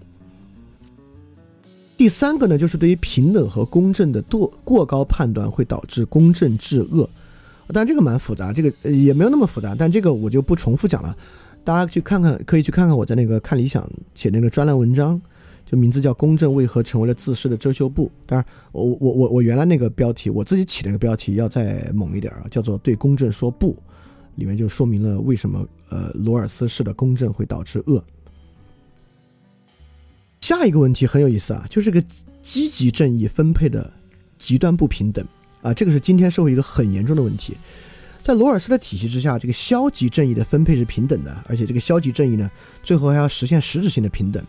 [1.96, 7.09] 第三个呢，就是对于平等和公正的过过高判断会导致公正致恶，
[7.72, 11.16] 但这个蛮复杂，这个也没有那么复杂，但这个我就不重复讲了，
[11.64, 15.20] 大家去看看，可以去看看我在那个看理想写那个专栏文章，
[15.66, 18.07] 就名字叫《公正为何成为了自私的遮羞布》。
[18.27, 23.77] 当然，我我我我原来那个标题我自己起那个标题要再猛一点啊，叫做“对公正说不”，
[24.38, 28.03] 里面就说明了为什么呃罗尔斯式的公正会导致恶。
[30.40, 32.01] 下一个问题很有意思啊，就是个
[32.40, 33.92] 积极正义分配的
[34.38, 35.27] 极端不平等
[35.61, 37.57] 啊，这个是今天社会一个很严重的问题。
[38.22, 42.48] 在罗尔斯的体系之下，这个消极正义的分配是平等的，而且这个消极正义呢，
[42.83, 44.44] 最后还要实现实质性的平等。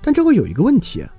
[0.00, 1.12] 但这会有一个问题啊，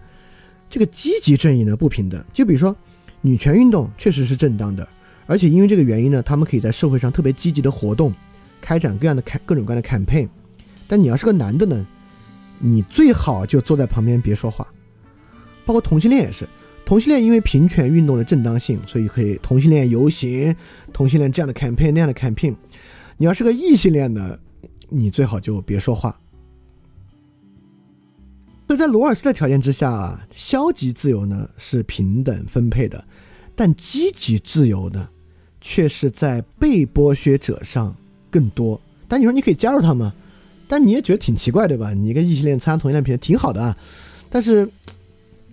[0.69, 2.23] 这个积极正义呢不平等。
[2.34, 2.75] 就比如说，
[3.21, 4.88] 女权运动确实是正当的，
[5.28, 8.12] 而且因为这个原因呢，他们可以在社会上特别积极的活动，
[8.60, 10.28] 开展各样的开各种各样的 campaign。
[10.88, 11.86] 但你要是个男的呢？
[12.60, 14.68] 你最好就坐在旁边别说话，
[15.63, 16.48] 包括同性恋也是。
[16.86, 20.56] 同性恋因为平权运动的正当性，所以可以同性恋游行、
[20.94, 22.56] 同性恋这样的 campaign 那样的 campaign。
[23.18, 24.40] 你要是个异性恋呢，
[24.88, 26.18] 你最好就别说话。
[28.66, 33.06] 所以在罗尔斯的条件之下，消极自由呢是平等分配的，
[33.54, 35.10] 但积极自由呢，
[35.69, 37.93] 却是在被剥削者上
[38.32, 38.80] 更多。
[39.06, 40.10] 但你说你可以加入他们？
[40.65, 41.93] 但你也觉得挺奇怪，对吧？
[41.93, 43.77] 你跟异性恋参加同性恋片挺好的啊，
[44.30, 44.69] 但是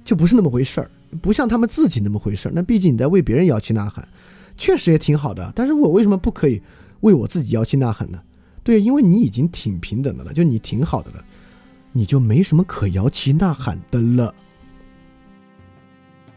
[0.05, 0.89] 就不是那么回事儿，
[1.21, 2.53] 不像他们自己那么回事儿。
[2.55, 4.07] 那毕竟你在为别人摇旗呐喊，
[4.57, 5.53] 确实也挺好的。
[5.57, 6.63] 但是我为什么不可以
[7.01, 8.21] 为我自己摇旗呐喊呢？
[8.63, 11.25] 对，因为你已经挺平等的了，就你挺好的了，
[11.91, 14.33] 你就没什么可摇旗呐喊的了。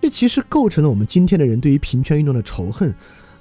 [0.01, 2.93] 这其实构成了我们今天的人对于平权运动的仇恨。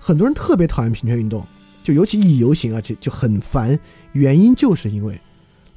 [0.07, 1.45] 很多人特别讨厌平权运动，
[1.83, 3.77] 就尤其以游行啊，就就很烦。
[4.13, 5.21] 原因就是因为。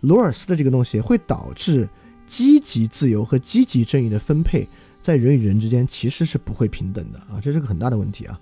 [0.02, 1.90] 罗尔斯的这个东西会导致
[2.28, 4.70] 积极自由和积极正义的分配
[5.02, 8.40] 在人与人之间其实是不会平等的啊，这是个很大的问题啊。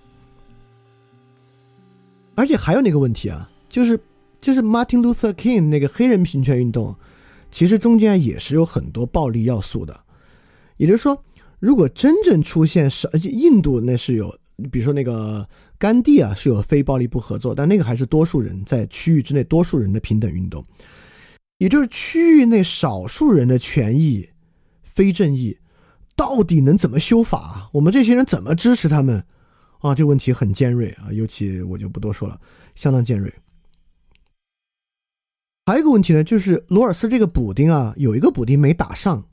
[2.35, 3.97] 而且还有那个问题啊，就是
[4.41, 6.93] 就是 Martin Luther King 那个黑人平权运动，
[7.49, 9.97] 其实中间也是有很多暴力要素的。
[10.75, 11.23] 也就是说，
[11.59, 14.37] 如果真正出现是，而且印度那是有，
[14.71, 20.65] 比如说那个甘地啊是有非暴力不合作，但那个还是多数人在区域之内多数人的平等运动。
[21.59, 24.29] 也就是区域内少数人的权益
[24.83, 25.57] 非正义，
[26.15, 27.69] 到底能怎么修法？
[27.73, 29.23] 我们这些人怎么支持他们？
[29.79, 32.39] 啊，这个问题很尖锐啊，尤其我就不多说了，
[32.73, 33.31] 相当尖锐。
[35.65, 39.25] 还有一个问题呢，就是罗尔斯这个补丁啊，有一个补丁没打上，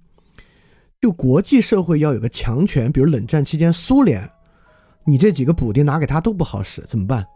[1.00, 4.30] 就国际社会要有个强权，比如冷战期间苏联，
[5.04, 7.26] 你这几个补丁拿给他都不好使，怎么办？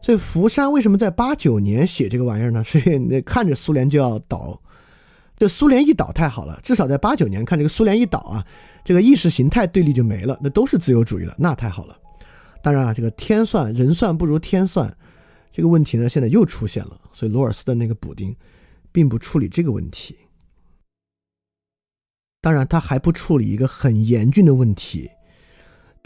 [0.00, 2.62] 所以福山为什么在八九年写这个玩意儿呢？
[2.62, 4.60] 是因为那看着苏联就要倒，
[5.36, 8.46] 这苏联一倒太好了，至少在八九年看这个苏联一倒啊，
[8.84, 11.98] 这个意识形态对立就没了，那都是自由主义了，那太好了。
[12.62, 14.96] 当然啊，这个天算人算不如天算，
[15.50, 18.34] 这个问题呢现在又出现了，所以罗尔斯的那个补丁
[18.92, 20.16] 并不处理这个问题。
[22.40, 25.10] 当然，他还不处理一个很严峻的问题。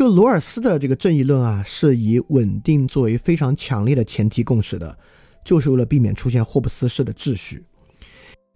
[0.01, 4.97] 就罗尔斯的这个正义论啊，是以稳定作为非常强烈的前提共识的，
[5.45, 7.63] 就是为了避免出现霍布斯式的秩序。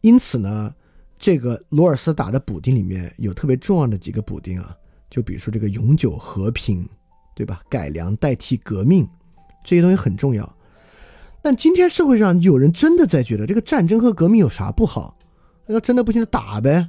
[0.01, 0.75] 因此呢，
[1.19, 4.75] 这个罗尔斯打的补丁里面有特别重要的几个补丁啊，
[5.11, 6.89] 就比如说这个永久和平，
[7.37, 7.61] 对吧？
[7.69, 9.07] 改良代替革命，
[9.63, 10.51] 这些东西很重要。
[11.43, 15.19] 但今天社会上有人真的在觉得这个战争和革命有啥不好？
[15.67, 16.89] 要真的不行就打呗，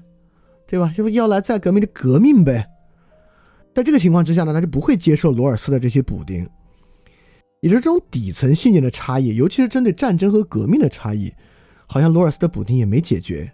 [0.66, 0.94] 对吧？
[0.98, 2.70] 要不要来再革命就革命呗。
[3.76, 6.50] 在这个情况之下呢，他就不会接受罗尔斯的这些补丁，
[7.60, 11.34] 也就是这种底层信念的差异，尤其是针对战争和革命的差异，
[11.86, 13.52] 好像罗尔斯的补丁也没解决。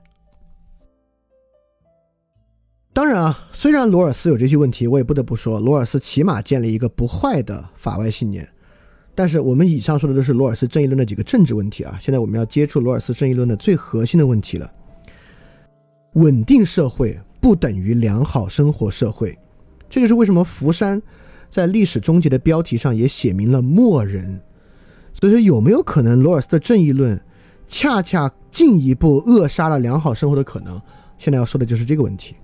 [2.93, 8.47] 当然啊，虽然罗尔斯有这些问题，我也不得不说，罗尔斯起码建立一个不坏的法外信念，
[9.15, 14.71] 但是我们以上说的都是罗尔斯正义论的几个政治问题啊，现在我们要接触罗尔斯正义论的最核心的问题了。
[16.13, 19.36] 稳定社会不等于良好生活社会，
[19.91, 21.01] 这就是为什么福山
[21.49, 24.41] 在历史终结的标题上也写明了末人。
[25.13, 27.21] 所以说，有没有可能罗尔斯的正义论
[27.67, 30.82] 恰恰进一步扼杀了良好生活的可能？
[31.17, 32.36] 现在要说的就是这个问题。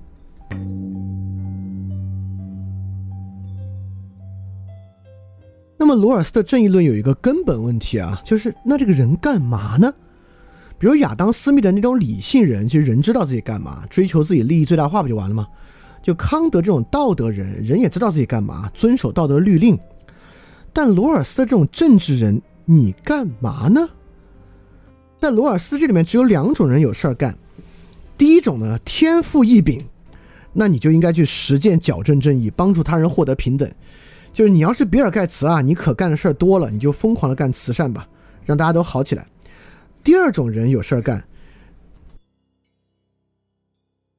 [5.79, 9.93] 那么，罗尔斯的正义论有一个根本问题啊，就是那这个人干嘛呢？
[10.77, 15.47] 比如亚当·斯密的那种理性人，其实人知道自己干嘛，追求自己利益最大化不就完了吗？
[16.07, 19.77] 就康德这种道德人，人也知道自己干嘛，遵守道德律令。
[20.71, 23.89] 但罗尔斯的这种政治人，你干嘛呢？
[25.19, 27.37] 在罗尔斯这里面，只有两种人有事儿干。
[28.17, 29.85] 第一种呢，天赋异禀，
[30.53, 33.69] 那你就应该去实践矫正正义，帮助他人获得平等。
[34.31, 38.07] 就是你要是比尔盖茨啊，你可干的事儿多了，你就疯狂的干慈善吧，
[38.45, 39.27] 让大家都好起来。
[40.05, 41.21] 第二种人有事儿干，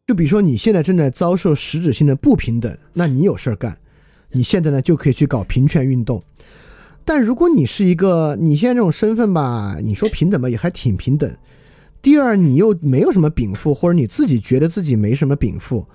[0.09, 3.79] 就比如说你现在正在遭受实质性的不平等，那你有事儿干，
[4.33, 6.25] 你现在呢就可以去搞平权运动。
[7.05, 11.31] 但如果你是一个你现在这种身份吧，你说平等吧，也还挺平等。
[12.01, 15.87] 第二，你又没有什么禀赋，或者你自己觉得自己没什么禀赋，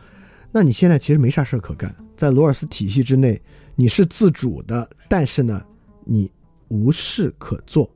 [0.52, 1.96] 那你现在其实没啥事儿可干。
[2.16, 3.42] 在罗尔斯体系之内，
[3.76, 5.60] 你是自主的，但是呢，
[6.06, 6.30] 你
[6.68, 7.90] 无事可做。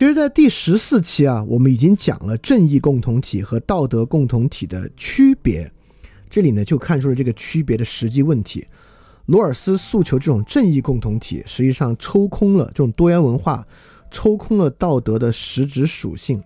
[0.00, 5.70] 其实，在第十四期啊，我们已经讲了正义共同体和道德共同体的区别，
[6.30, 8.66] 这里呢就看出了这个区别的实际问题。
[9.26, 13.62] 罗尔斯诉求这种正义共同体，实际上抽空了这种多元文化，
[14.10, 16.42] 抽空了道德的实质属性。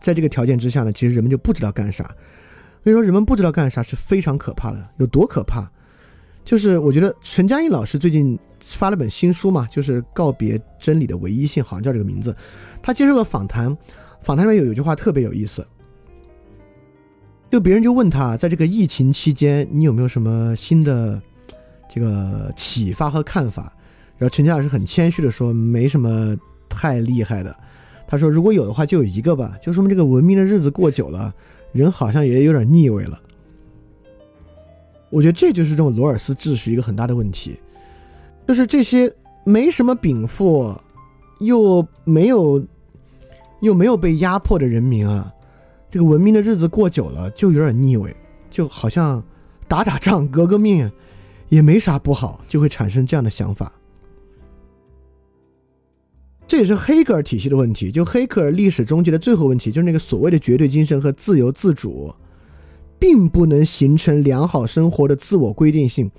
[0.00, 2.04] 在这个条件之下呢，其实人们就不知道干啥。
[2.84, 4.88] 所以说，人们不知道干啥是非常可怕的。
[4.98, 5.68] 有多可怕？
[6.48, 12.34] 就是我觉得陈嘉映老师最近发了本新书嘛，就是《告别真理的唯一性》，好像叫这个名字。
[12.82, 13.76] 他接受了访谈，
[14.22, 15.62] 访谈里有有句话特别有意思，
[17.50, 21.20] 就别人就问他，在这个疫情期间，你有没有什么新的？
[21.86, 23.70] 这个启发和看法，
[24.16, 26.34] 然后陈佳老师很谦虚的说，没什么
[26.66, 27.54] 太厉害的。
[28.06, 31.34] 他说，如果有的话，就有一个吧，就说明这个文明的日子过久了，
[31.72, 33.20] 人好像也有点腻味了。
[35.10, 37.56] 我觉得这就是这种罗尔斯秩序一个很大的问题，
[38.46, 39.12] 就是这些
[39.44, 40.74] 没什么禀赋，
[41.40, 42.64] 又没有
[43.60, 45.32] 又没有被压迫的人民啊，
[45.90, 48.14] 这个文明的日子过久了，就有点腻味，
[48.50, 49.22] 就好像
[49.66, 50.90] 打打仗革革命。
[51.50, 53.72] 也没啥不好，就会产生这样的想法。
[56.46, 57.90] 这也是黑格尔体系的问题。
[57.90, 62.14] 就黑格尔历史终结的最后问题，就是那个所谓的绝对精神和自由自主，
[62.98, 66.10] 并不能形成良好生活的自我规定性。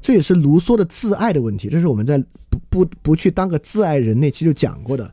[0.00, 1.68] 这也是卢梭的自爱的问题。
[1.68, 2.18] 这是我们在
[2.50, 5.12] 不不不去当个自爱人那期就讲过的。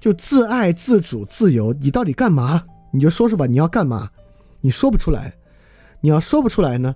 [0.00, 2.64] 就自爱、自主、自由，你到底干嘛？
[2.90, 4.10] 你就说说吧，你要干嘛？
[4.60, 5.34] 你说不出来。
[6.00, 6.94] 你要说不出来呢？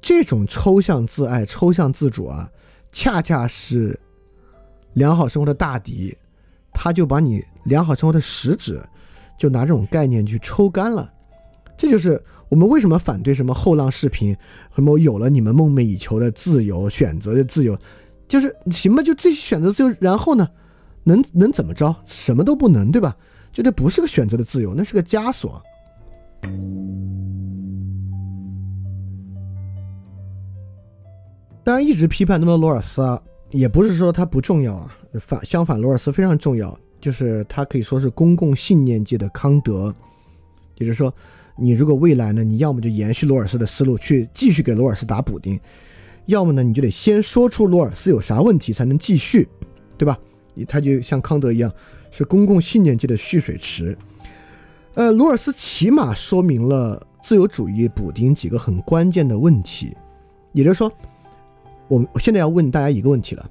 [0.00, 2.50] 这种抽象自爱、抽象自主啊，
[2.92, 3.98] 恰恰是
[4.94, 6.16] 良好生活的大敌，
[6.72, 8.82] 他就把你良好生活的实质，
[9.38, 11.10] 就拿这种概念去抽干了。
[11.78, 12.22] 这就是
[12.52, 14.36] 我们为什么反对什么后浪视频，
[14.74, 17.74] 什么有了你们梦寐以求的自由选择的自由，
[18.28, 20.46] 就是行吧，就自己选择自由，然后呢，
[21.02, 21.96] 能能怎么着？
[22.04, 23.16] 什么都不能，对吧？
[23.54, 25.62] 就这不是个选择的自由，那是个枷锁。
[31.64, 33.18] 当然，一直批判那么多罗尔斯啊，
[33.50, 39.94] 也不是说他不重要啊，反相反，罗尔斯非常重要，就是他可以说是公共信念界的康德。
[40.76, 41.14] 也就是说，
[41.56, 45.58] 你如果未来呢，你要么就延续罗尔斯的思路，去继续给罗尔斯打补丁；
[46.26, 49.48] 要么呢，你就得先说出罗尔斯有啥问题，才能继续，
[49.96, 50.18] 对吧？
[50.66, 51.72] 他就像康德一样，
[52.10, 53.96] 是公共信念界的蓄水池。
[54.94, 59.96] 呃，罗尔斯起码说明了自由主义补丁几个很关键的问题，
[60.52, 60.92] 也就是说。
[61.88, 63.50] 我我现在要问大家一个问题了，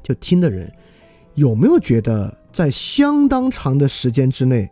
[0.00, 0.72] 就听的人
[1.34, 4.70] 有没有觉得，在相当长的时间之内，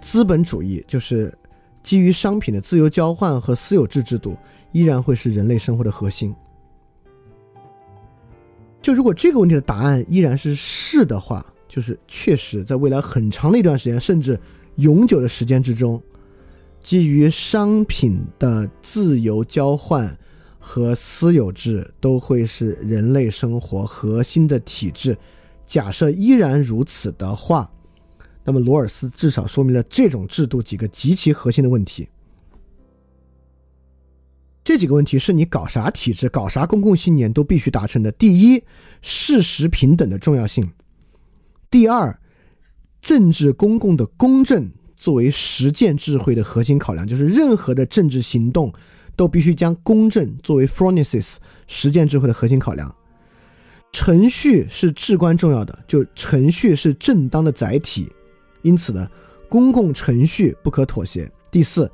[0.00, 1.36] 资本主义就是
[1.84, 4.36] 基于商品的自由交换和私有制制度，
[4.72, 6.34] 依然会是人类生活的核心？
[8.82, 14.40] 就如果这个问题的答案依然是是的话，就是确实在未来很长的一段时间，甚至
[14.76, 16.02] 永久的时间之中，
[16.82, 20.18] 基于商品的自由交换。
[20.66, 25.14] 和私有制都会是人类生活核心的体制。
[25.66, 27.70] 假设依然如此的话，
[28.44, 32.08] 那么罗尔斯至少说明了这种制度几个极其核心的问题。
[34.62, 38.10] 这几个问题是你搞啥体制、搞啥公共信念都必须达成的。
[38.12, 38.62] 第一，
[39.02, 40.64] 事实平等的重要性；
[41.70, 42.18] 第二，
[43.02, 48.72] 政治公共的公正作为实践智慧的核心考量，就是任何的政治行动
[49.14, 52.94] 都必须将公正作为 f r o n e s i s 实践智慧的核心考量。
[53.92, 58.10] 程序是至关重要的，就程序是正当的载体，
[58.64, 59.08] 因此呢，
[59.48, 61.30] 公共程序不可妥协。
[61.52, 61.88] 第四。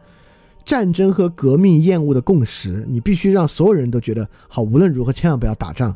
[0.62, 4.62] 战争和革命厌恶的共识，你必须让所有人都觉得好。
[4.62, 5.92] 无论如何，千万不要打仗，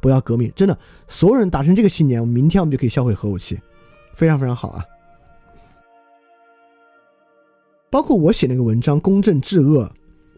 [0.00, 0.52] 不要革命。
[0.54, 0.76] 真的，
[1.06, 3.58] 所有人达成这个信念，我们明天我们就可以销毁核武器，
[4.14, 4.84] 非常非常好啊！
[7.88, 9.84] 包括我写那个文章《公正治恶》，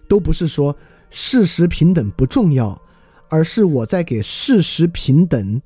[0.07, 0.76] 都不是说
[1.09, 2.80] 事实平等不重要，
[3.28, 5.61] 而是我在给事实平等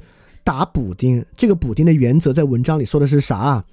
[0.44, 1.22] 打补丁。
[1.36, 3.36] 这个补丁的原则在文章里说的是啥？
[3.36, 3.64] 啊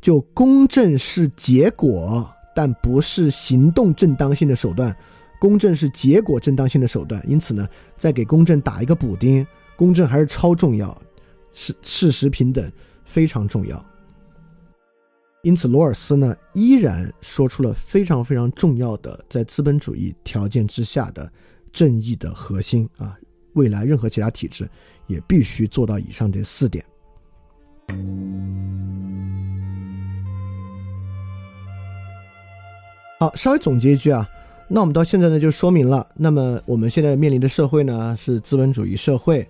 [0.00, 2.30] 就公正是结果。
[2.52, 4.94] 但不是行动正当性的手段，
[5.40, 7.24] 公正是结果正当性的手段。
[7.26, 9.46] 因此呢，再给公正打一个补丁，
[9.76, 11.00] 公正还是超重要，
[11.52, 12.70] 事事实平等
[13.04, 13.82] 非常重要。
[15.42, 21.32] 因此，罗尔斯呢依然说出了非常非常重要的，在资本主义条件之下的
[21.72, 23.16] 正义的核心啊，
[23.54, 24.68] 未来任何其他体制
[25.06, 26.84] 也必须做到以上这四点。
[33.20, 34.26] 好，稍微总结一句啊，
[34.66, 39.46] 那我们到现在呢就说明了，那么我们现在面临的社会呢是资本主义社会，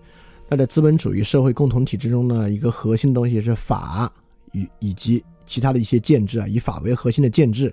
[0.48, 4.12] 那在资本主义社会共同体之中呢，一个核心的东西是法
[4.50, 7.72] 与以及其他的一些建制啊，以法为核心的建制，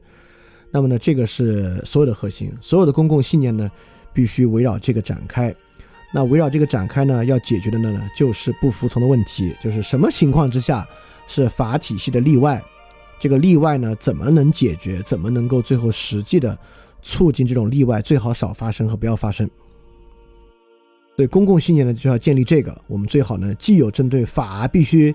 [0.69, 3.67] 那么呢这个是所有的核心，所有的公共信念呢
[4.13, 5.51] 必须围绕这个展开，
[6.13, 10.87] 那围绕这个展开呢要解决的呢就是不服从的问题，就是什么情况之下
[11.25, 12.63] 是法体系的例外。
[13.19, 15.01] 这个例外呢，怎么能解决？
[15.03, 16.57] 怎么能够最后实际的
[17.01, 19.49] 促进这种例外最好少发生和不要发生？
[21.15, 22.79] 对公共信念呢，就要建立这个。
[22.87, 25.13] 我们最好呢，既有针对法必须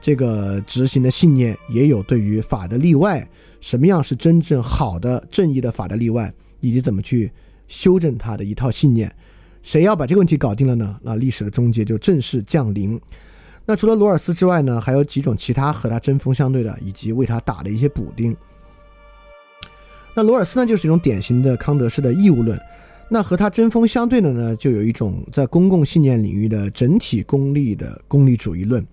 [0.00, 3.24] 这个执行的信念，也有对于法的例外，
[3.60, 7.30] 什么样是真正好的正义的法的例外，以及怎么去
[7.68, 9.14] 修正它的一套信念。
[9.62, 10.98] 谁要把这个问题搞定了呢？
[11.02, 13.00] 那历史的终结就正式降临。
[13.66, 18.36] 那除了罗尔斯之外呢，还有几种其他和他针锋相对的，以及为他打的一些补丁。
[20.14, 22.60] 那罗尔斯呢，就是一种典型的康德式的义务论。
[23.08, 28.86] 那和他针锋相对的呢，就有一种在公共信念领域的整体功利的功利主义论。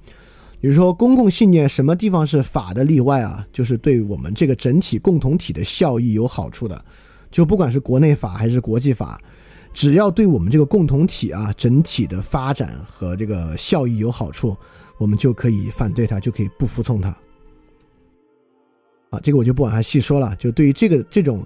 [0.60, 3.46] 比如说，公共信念什么地方是法的例外啊？
[3.52, 6.86] 就是对我们这个整体共同体的效益有好处的，
[7.30, 9.20] 就不管是国内法还是国际法。
[9.74, 14.56] 只要对我们这个共同体啊整体的发展和这个效益有好处，
[14.98, 17.10] 我们就可以反对它，就可以不服从它。
[19.10, 20.36] 啊，这个我就不往下细说了。
[20.38, 21.46] 就对于这个这种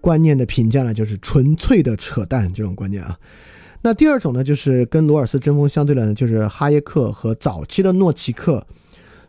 [0.00, 3.18] 观念的评价呢，就是纯粹的扯淡这种观念啊。
[3.80, 8.64] 那第二种呢，就是跟罗尔斯针锋相对的呢，就是哈耶克和早期的诺奇克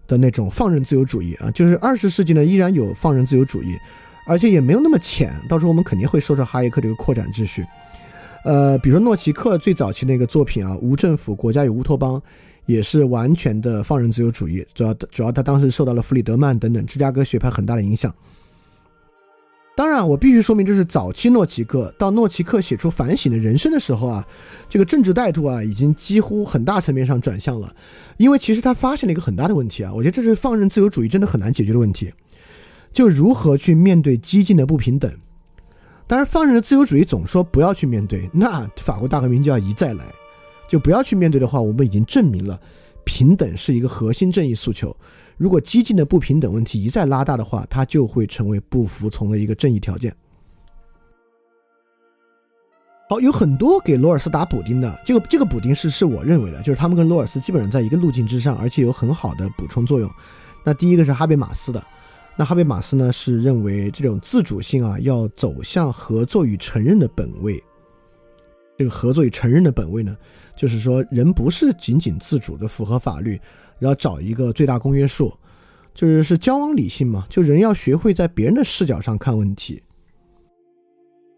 [0.08, 1.50] 的那种放任自由主义啊。
[1.52, 3.76] 就是二十世纪呢依然有放任自由主义，
[4.28, 5.34] 而且也没有那么浅。
[5.48, 7.66] 到时候我们肯定会说说哈耶克这个扩展秩序。
[8.44, 12.16] 呃，比如说诺奇克最早期那个作品啊，《无政府国家与乌托邦》，
[12.66, 14.66] 也是完全的放任自由主义。
[14.74, 18.14] 主要主要他当时受到了弗里德曼等等芝加哥学派很大的影响。
[19.76, 21.92] 当然，我必须说明，这是早期诺奇克。
[21.98, 24.28] 到诺奇克写出《反省的人生》的时候啊，
[24.70, 27.74] 这个政治态度啊，已经几乎很大层面上转向了。
[28.18, 32.12] 因为其实他发现了一个很大的问题啊，我觉得这是放任自由主义真的很难解决的问题，
[32.92, 35.12] 就如何去面对激进的不平等。
[36.14, 40.06] 当然，放任的自由主义总说不要去面对，那法国大革命就要一再来。
[40.68, 42.62] 就不要去面对的话，我们已经证明了
[43.04, 44.96] 平等是一个核心正义诉求。
[45.38, 50.16] 如果激进的不平等问题一再拉大的话，它就会成为不服从的一个正义条件。
[53.10, 60.08] 好，有很多给罗尔斯打补丁的，这个这个补丁是是我认为的，就是他们跟罗尔斯基本上在一个路径之上，而且有很好的补充作用。
[60.64, 61.84] 那第一个是哈贝马斯的。
[62.36, 67.64] 那哈贝马斯呢是认为这种自主性啊要走向合作与承认的本位。
[68.76, 70.18] 这个合作与承认的本位呢，
[70.58, 73.40] 就是说人不是仅仅自主的符合法律，
[73.78, 75.32] 然后找一个最大公约数，
[75.94, 79.84] 就是是交往理性嘛，就人要学会在别人的视角上看问题。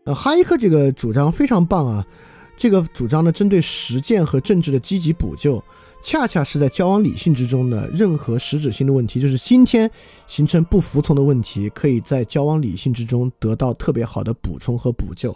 [0.06, 2.08] 呃，哈耶克这个主张非常棒啊，
[2.56, 5.62] 这个主张呢针对实践和政治的积极补救。
[6.06, 9.89] 恰恰是在交往理性之中呢，任何实质性的问题，就是今天
[10.28, 15.36] 形成不服从的问题，可以在交往理性之中得到特别好的补充和补救。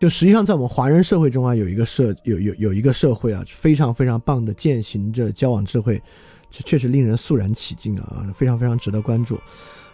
[0.00, 6.02] 就实际上在我们华人社会中啊，有一个社有有有一个社会啊，非常非常棒的践行着交往智慧，
[6.50, 9.38] 这确实令人肃然起敬啊，非常非常值得关注。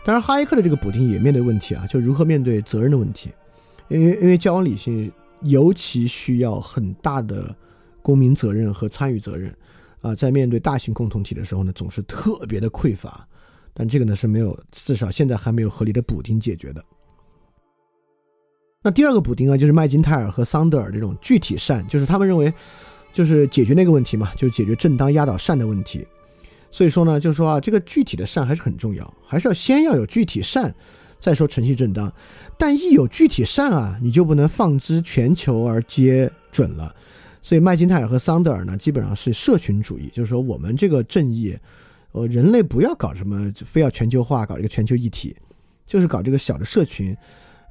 [0.04, 3.30] 当然，哈耶克的这个补丁也面对问题啊，就如何面对责任的问题。
[3.88, 5.10] 因为因为交往理性
[5.42, 7.52] 尤其需要很大的
[8.02, 9.54] 公民责任和参与责任
[10.00, 13.26] 啊，在面对大型共同体的时候呢，总是特别的匮乏。
[13.72, 16.84] 但这个呢是没有，至少现在还没有合理的补丁解决的。
[18.82, 22.52] 那第二个补丁啊，就是麦金泰尔和桑德尔这种具体善，就是他们认为，
[23.12, 26.06] 就是解决那个问题嘛，就是解决正当压倒善的问题。
[26.70, 30.74] 所以说呢，就是说啊，这个具体的善还是很重要，还是要先要有具体善，
[31.20, 32.12] 再说程序正当。
[32.58, 36.94] 但一有具体善啊，你就不能放之全球而皆准了。
[37.42, 41.56] 所以麦金泰尔和桑德尔呢，基本上是社群主义，就是说我们这个正义，
[42.12, 45.36] 呃，人类不要搞什么，非要全球化，搞一个全球一体，
[45.86, 47.16] 就是搞这个小的社群。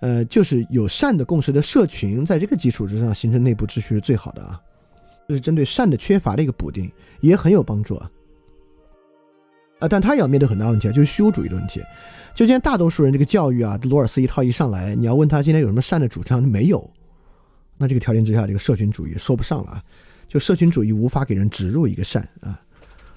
[0.01, 4.57] 呃，就是有善的共识的社群，在这个基础之上形成内部秩序是最好的啊。
[5.27, 6.89] 这是针对善的缺乏的一个补丁，
[7.19, 8.09] 也很有帮助啊。
[9.79, 11.81] 啊，但他也要面对很大问题啊，就是虚无主义的问题。
[12.33, 16.89] 就今天大多数人这个教育啊，罗尔斯一套一上来，你要问他今天有什么善的主张，没有。
[17.81, 19.83] 那这个条件之下，这个社群主义说不上了啊。
[20.27, 22.61] 就社群主义无法给人植入一个善啊。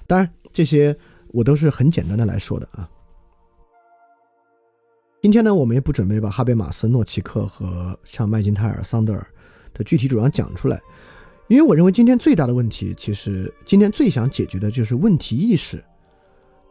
[0.07, 0.97] 当然，这些
[1.27, 2.89] 我都是很简单的来说的啊。
[5.21, 9.27] 今天呢，我们也不准备把哈贝马斯、诺奇克和像麦金泰尔、桑德尔
[9.73, 10.81] 的具体主张讲出来，
[11.49, 15.83] 因为我认为今天最大的问题，其实今天最想解决的就是问题意识。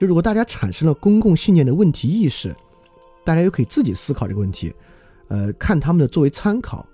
[0.01, 2.53] 就如果大家产生了公共信念的问题意识，
[3.25, 4.75] 大家又可以自己思考这个问题，
[5.29, 6.85] 呃，看他们的作为参考。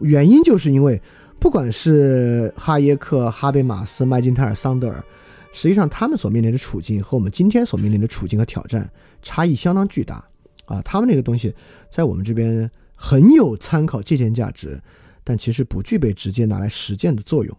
[0.00, 1.00] 原因就是因为，
[1.38, 5.04] 不管是哈耶克、哈贝马斯、麦金泰尔、桑德尔，
[5.52, 8.90] 实际上他们所面临的处境和我们今天所面临的处境和挑战
[9.22, 10.24] 差异相当巨大。
[10.66, 11.52] 啊，他们那个东西
[11.90, 14.80] 在我们这边很有参考借鉴价值，
[15.24, 17.56] 但其实不具备直接拿来实践的作用。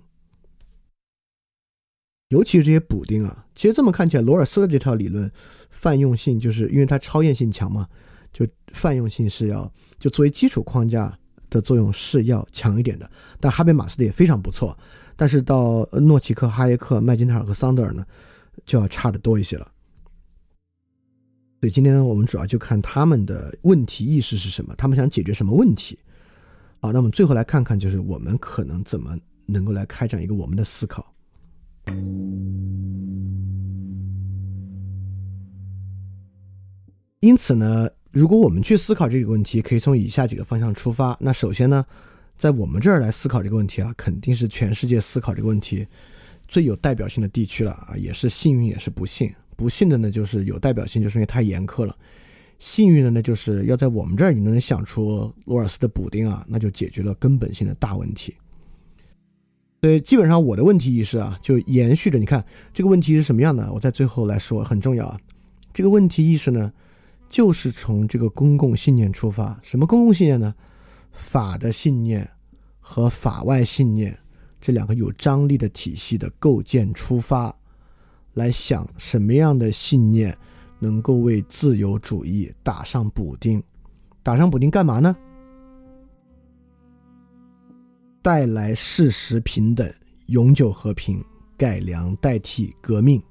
[2.29, 5.29] 尤其是这些补丁啊，其实这么看起来，罗尔斯的这套理论
[5.69, 7.85] 泛用性，就是因为它超验性强嘛，
[8.31, 9.69] 就泛用性是要
[9.99, 11.19] 就作为基础框架
[11.51, 13.07] 的作用是要强一点的。
[13.39, 14.75] 但哈贝马斯的也非常不错，
[15.15, 18.03] 但是到诺奇克、哈耶克、麦金塔尔和桑德尔呢，
[18.65, 19.71] 就要差的多一些了。
[21.59, 25.99] 所以今天呢，我们主要就看他们的问题意识是什么，他们想解决什么问题。
[26.79, 31.13] 好，那我们最后来看看，就是我们可能怎么能够来开展一个我们的思考。
[37.19, 41.17] 因此呢，如果我们去思考这个问题，可以从以下几个方向出发。
[41.21, 41.85] 那首先呢，
[42.37, 45.87] 在我们这儿来思考这个问题啊，肯定是全世界思考这个问题
[46.45, 49.33] 最有代表性的地区了啊，也是幸运，也是不幸。
[49.55, 51.93] 不幸的呢，就是有代表性，就是因为太严苛了；
[52.59, 58.35] 幸运的呢，就是要在我们这儿你能想出罗尔斯的补丁啊，那就解决了根本性的大问题。
[59.79, 62.19] 所以基本上我的问题意识啊，就延续着。
[62.19, 62.43] 你看
[62.73, 63.71] 这个问题是什么样的？
[63.71, 65.17] 我在最后来说很重要啊。
[65.73, 66.73] 这个问题意识呢，
[67.31, 69.57] 就是从这个公共信念出发。
[69.63, 70.53] 什么公共信念呢？
[71.13, 72.29] 法的信念
[72.81, 74.19] 和法外信念
[74.59, 77.55] 这两个有张力的体系的构建出发。
[78.33, 80.37] 来想什么样的信念
[80.79, 83.63] 能够为自由主义打上补丁？
[84.21, 85.15] 打上补丁干嘛呢？
[88.21, 89.89] 带来事实平等、
[90.27, 91.23] 永久和平、
[91.57, 93.23] 改良代替革命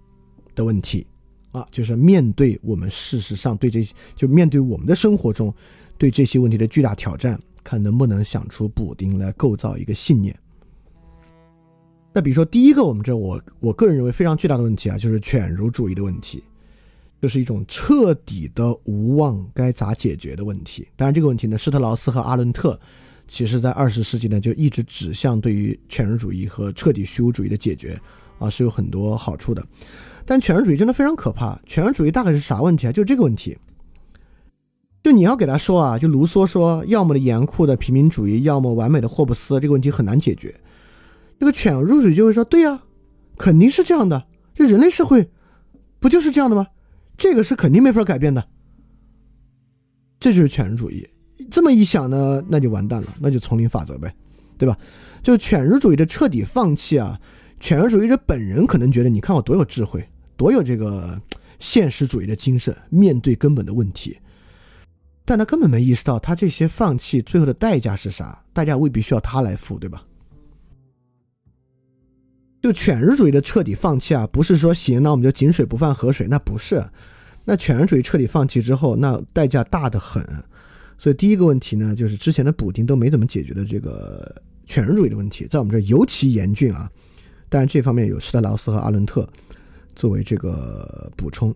[0.54, 1.06] 的问题
[1.52, 5.52] 啊，就是面对我们事实上对这些，就面对我们的生活中
[5.98, 10.38] 对这些问题的巨大挑战，看能不能想出补丁来构造一个信念。
[12.12, 16.42] 那比如说，第一个，我们这我我个人认为非常巨大的问题啊，就是犬儒主义的问题，
[17.22, 20.88] 就是一种彻底的无望该咋解决的问题。
[20.96, 22.78] 当然，这个问题呢，施特劳斯和阿伦特，
[23.28, 27.96] 其实在二十世纪呢就一直指向对于犬儒主义和彻底虚无主义的解决
[28.40, 29.64] 啊是有很多好处的。
[30.24, 31.60] 但犬儒主义真的非常可怕。
[31.66, 32.92] 犬儒主义大概是啥问题啊？
[32.92, 33.56] 就这个问题，
[35.02, 40.54] 就你要给他说啊，就卢梭说，要么的严酷的平民主义，要么完美的霍布斯，这个问题很难解决。
[41.38, 42.82] 这个犬入水就会说：“对呀，
[43.38, 44.26] 肯定是这样的。
[44.54, 45.30] 这人类社会
[45.98, 46.66] 不就是这样的吗？
[47.16, 48.46] 这个是肯定没法改变的。
[50.18, 51.08] 这就是犬儒主义。
[51.50, 54.14] 这么一想呢，那就完蛋了，那就丛林法则呗，
[54.58, 54.76] 对吧？
[55.22, 57.18] 就犬儒主义的彻底放弃啊！
[57.60, 60.04] 犬儒主义者本人可能觉得，你看我多有智慧，
[60.36, 61.20] 多有这个
[61.58, 64.18] 现实主义的精神，面对根本的问题。
[65.26, 68.42] 但他根本没意识到，他这些放弃最后的代价是啥？
[68.52, 70.02] 代价未必需要他来付，对吧？”
[72.62, 76.82] 就犬儒主义的彻底放弃啊，不是说行，那我们就井水不犯河水，那不是。
[77.44, 80.22] 那犬儒主义彻底放弃之后，那代价大得很。
[80.98, 86.90] 所以第一个问题呢，就是之前的补丁都没怎么解决的这个犬儒主义的问题，在我们这儿尤其严峻啊。
[87.50, 89.28] 当然这方面有施特劳斯和阿伦特
[89.94, 91.54] 作为这个补充。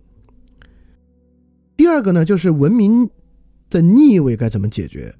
[1.76, 3.08] 第二个呢，就是文明
[3.70, 5.14] 的逆位该怎么解决？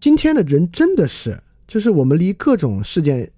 [0.00, 3.30] 今天的人真的是，就是我们离各种事件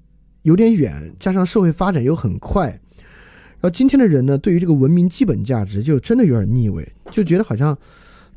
[0.42, 7.76] 有点远，加上社会发展又很快，然后今天的人呢，对于这个文明基本价值就真的有点逆位，就觉得好像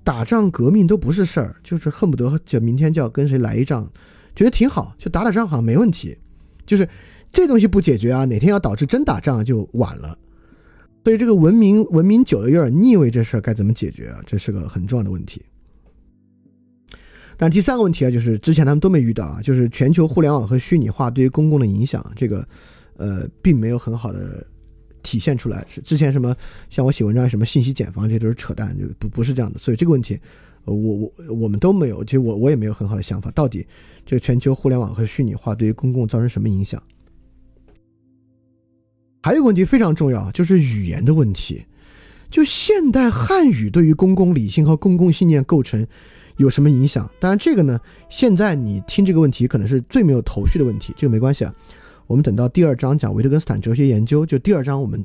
[0.04, 3.88] 打仗革命都不是事儿，就是恨不得就明天就要跟谁来一仗，
[4.36, 6.18] 觉得挺好，就打打仗好像没问题，
[6.66, 6.88] 就是
[7.36, 10.18] 这东西不解决啊，哪天要导致真打仗就晚了。
[11.04, 14.24] 所以这个文明文明久了有点逆位，这事儿该怎么解决啊？
[14.26, 15.42] 这是个很重要的问题。
[17.36, 22.48] 但第三个问题啊，就是之前他们都没遇到啊，就是全球互联网和虚拟化对于公共的影响，这个
[22.96, 24.48] 呃，并没有很好的
[25.04, 25.64] 体现出来。
[25.68, 26.34] 是之前什么
[26.70, 29.60] 像我写文章什么信息茧房，这都是扯淡，就不不是这样的。
[29.60, 30.18] 所以这个问题，
[30.64, 33.68] 呃，我我我们都没有，其实我我也没有很好的想法，到底
[34.06, 36.82] 这个全球互联网和虚拟化对于公共造成什么影响？
[39.26, 41.66] 还有个问题非常重要，就是语言的问题。
[42.30, 45.88] 就现代汉语对于公共理性和公共信念构成。
[46.38, 47.10] 有什么影响？
[47.20, 51.52] 当然，这个呢，现在你听这个问题可能是最没有头绪的问题，这个没关系啊。
[52.06, 55.04] 我们等到第二章讲维特根斯坦哲学研究，就第二章我们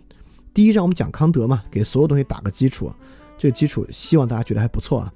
[0.52, 2.92] 第一章我们讲康德嘛，给所有东西打个基础，
[3.38, 5.10] 这个基础希望大家觉得还不错啊。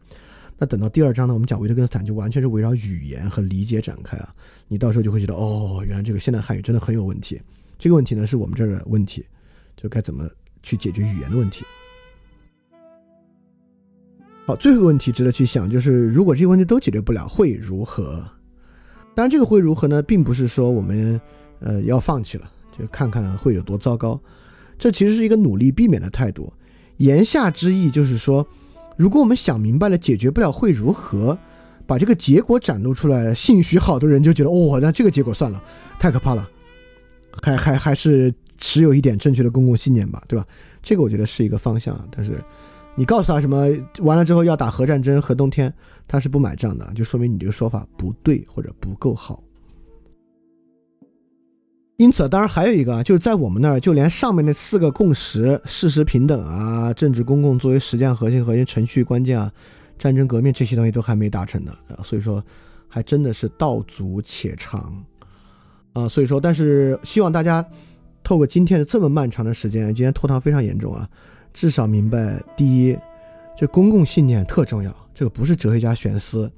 [0.57, 4.34] 那等到第二章呢，我们讲维特根斯坦就完全是围绕语言和理解展开啊，
[4.66, 7.38] 你到时候就会觉得哦，原来这个现代汉语真的很有问题。
[7.85, 9.22] 这个问题呢是我们这儿的问题，
[9.76, 10.26] 就该怎么
[10.62, 11.66] 去解决语言的问题。
[14.47, 18.26] 好，最后一个问题值得去想，就是如果这些问题都解决不了，会如何？
[19.14, 21.20] 当然，这个会如何呢，并不是说我们
[21.61, 24.18] 呃要放弃了，就看看会有多糟糕。
[24.78, 26.51] 这其实是一个努力避免的态度。
[26.97, 28.47] 言下之意就是说，
[28.97, 31.39] 如果我们想明白了解决不了会如何，
[31.87, 35.62] 把这个结果展露出来，兴许好多人就觉得哦，那这个结果算了，
[36.01, 36.49] 太可怕了，
[37.43, 40.47] 还还还是持有一点正确的公共信念吧，对吧？
[40.82, 42.39] 这个我觉得是一个方向，但是。
[42.97, 43.66] 你告诉他什么
[44.03, 45.74] 完了之后要打核战争、核冬天，
[46.07, 49.43] 他是不买账的，就说明你这个说法不对或者不够好。
[51.97, 59.51] 因此，当然还有一个啊，就是在我们那儿，就连上面那四个共识、事实平等啊、政治公共作为实践核心、核心程序关键啊、
[59.99, 62.41] 战争革命这些东西都还没达成呢啊，所以说
[62.87, 65.05] 还真的是道阻且长
[65.95, 66.07] 啊。
[66.07, 67.66] 所以说，但是希望大家
[68.22, 71.09] 透过今天的这么漫长的时间，今天拖堂非常严重啊。
[71.55, 72.95] 至少明白，第一，
[73.57, 74.95] 这公共信念特重要。
[75.14, 76.53] 这个不是哲学家玄思，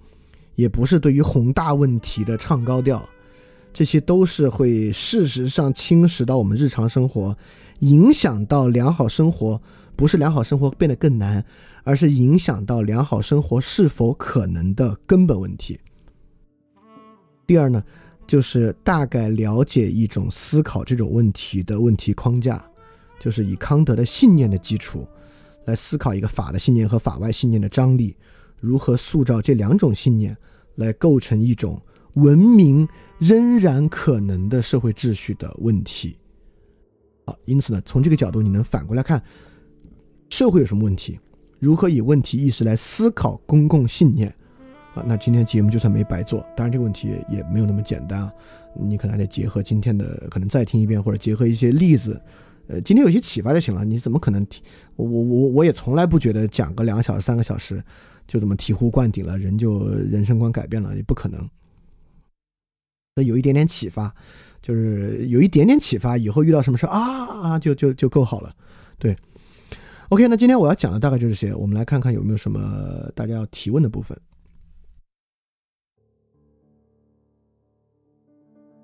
[0.56, 3.00] 也不是对于宏大问题的唱高调，
[3.72, 7.36] 这些都是会事实上侵蚀到我们日常生活，
[7.78, 9.60] 影响到良好生活。
[9.98, 11.42] 不是良好生活变得更难，
[11.82, 15.80] 而是影响到良好生活是否可能的根本问题。
[17.46, 17.82] 第二呢，
[18.26, 22.64] 就是大概了解一种思考这种问题的问题框架。
[23.18, 25.08] 就是以康德的信念的基础，
[25.64, 28.14] 来思考一个法的信念和法外信念的张力，
[28.60, 30.36] 如何塑造这两种信念，
[30.74, 31.80] 来构成一种
[32.16, 32.86] 文明
[33.18, 36.18] 仍然可能的社会秩序的问题。
[37.24, 39.20] 啊，因此呢，从这个角度，你能反过来看
[40.28, 41.18] 社会有什么问题，
[41.58, 44.32] 如何以问题意识来思考公共信念。
[45.04, 46.40] 那今天节目就算没白做。
[46.56, 48.32] 当然，这个问题也没有那么简单啊，
[48.74, 52.20] 你可能还得结合今天的，可能再听一遍，或者结合一些例子。
[52.68, 53.84] 呃，今天有些启发就行了。
[53.84, 54.60] 你怎么可能提
[54.96, 57.82] 我我我我也从来不觉得讲个两个小时三个小时
[58.26, 61.48] 就这么醍醐灌顶了，人就人生观改变了，也不可能。
[63.14, 64.12] 那有一点点启发，
[64.60, 68.52] 就是有一点点启发，以后遇到什么事啊，就就就够好了。
[68.98, 69.16] 对
[70.08, 71.54] ，OK，那今天我要讲的大概就是这些。
[71.54, 74.18] 我们来看看有没有什么大家要提问的部分。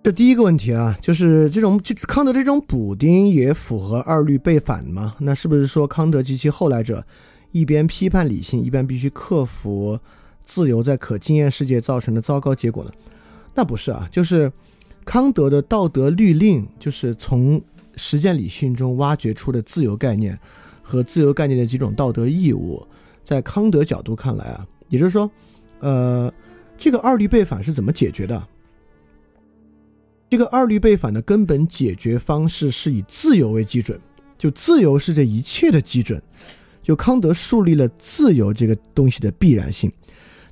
[0.03, 5.15] 这第一个问题啊，就是这种就康德这种补丁也符合二律背反吗？
[5.21, 7.05] 那是不是说康德及其后来者
[7.53, 9.97] 一边批判理性，一边必须克服
[10.45, 12.91] 自由在可经验世界造成的糟糕结果呢？
[13.55, 14.51] 那不是啊，就是
[15.05, 17.63] 康德的道德律令，就是从
[17.95, 20.37] 实践理性中挖掘出的自由概念
[20.83, 22.85] 和自由概念的几种道德义务，
[23.23, 25.31] 在康德角度看来啊，也就是说，
[25.79, 26.33] 呃，
[26.77, 28.49] 这个二律背反是怎么解决的？
[30.33, 34.01] 这个二律背反的根本解决方式是以自由为基准，
[34.39, 36.23] 就自由是这一切的基准。
[36.83, 39.93] 就康德树立了自由这个东西的必然性，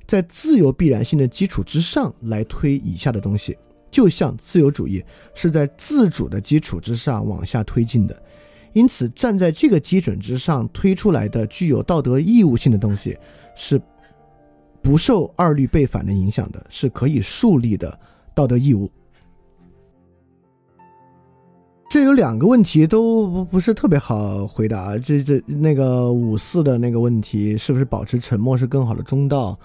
[0.05, 3.57] 在自由必然性的基础之上来推以下的东西，
[3.89, 5.03] 就像自由主义
[5.33, 8.23] 是在自主的基础之上往下推进的。
[8.73, 13.17] 因此，站在这个基准之上推出来的具有道德义务性的东西，
[13.55, 13.81] 是
[14.79, 17.99] 不受二律背反的影响的，是可以树立的
[18.35, 18.87] 道德义务。
[21.91, 24.97] 这有两个问题都不不是特别好回答。
[24.97, 29.59] 这这那个五四的那个问题，是不是保持沉默是更好的中道？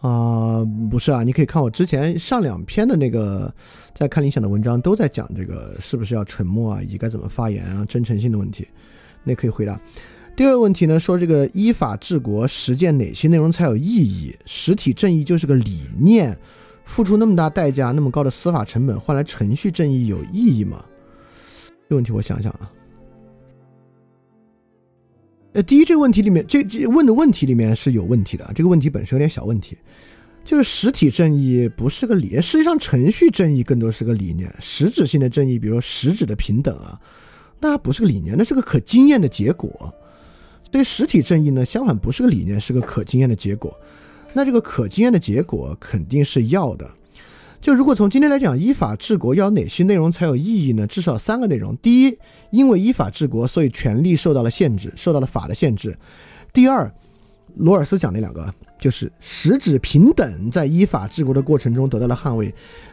[0.00, 3.54] 啊，不是啊，你可以看我之前上两篇的那个
[3.94, 8.66] 在看理想的文章，都在讲这个是不是要沉默啊，以及该怎么发言啊，真诚性的问题，
[9.22, 9.78] 那可以回答。
[10.34, 14.34] 第二个问题呢，说这个依法治国实践哪些内容才有意义？
[14.46, 16.34] 实体正义就是个理念，
[16.86, 20.82] 付出那么大代价，那么高的司法成本换来程序正义有意义吗？
[21.90, 22.70] 这问题我想想啊。
[25.54, 28.48] 呃，第一这个问题里面，这这问的问题里面是有问题的。
[28.54, 29.76] 这个问题本身有点小问题，
[30.44, 34.54] 就是实体正义不是个理，实际上程序正义更多是个理念。
[34.60, 37.00] 实质性的正义，比如说实质的平等啊，
[37.58, 39.92] 那不是个理念，那是个可经验的结果。
[40.70, 43.76] 所以实体正义呢，相反不是个理念，是个可经验的结果。
[44.32, 46.88] 那这个可经验的结果肯定是要的。
[47.60, 50.86] 就如果从今天来讲，依法治国要哪些内容才有意义呢？
[50.86, 52.18] 至少三个内容：第一，
[52.50, 55.90] 因为依法治国，所以权力受到了限制，受到了法的限制；
[56.54, 56.90] 第二，
[57.56, 58.50] 罗尔斯讲那两个，
[58.80, 62.50] 就是实质平等在依法治国的过程中得到了捍卫；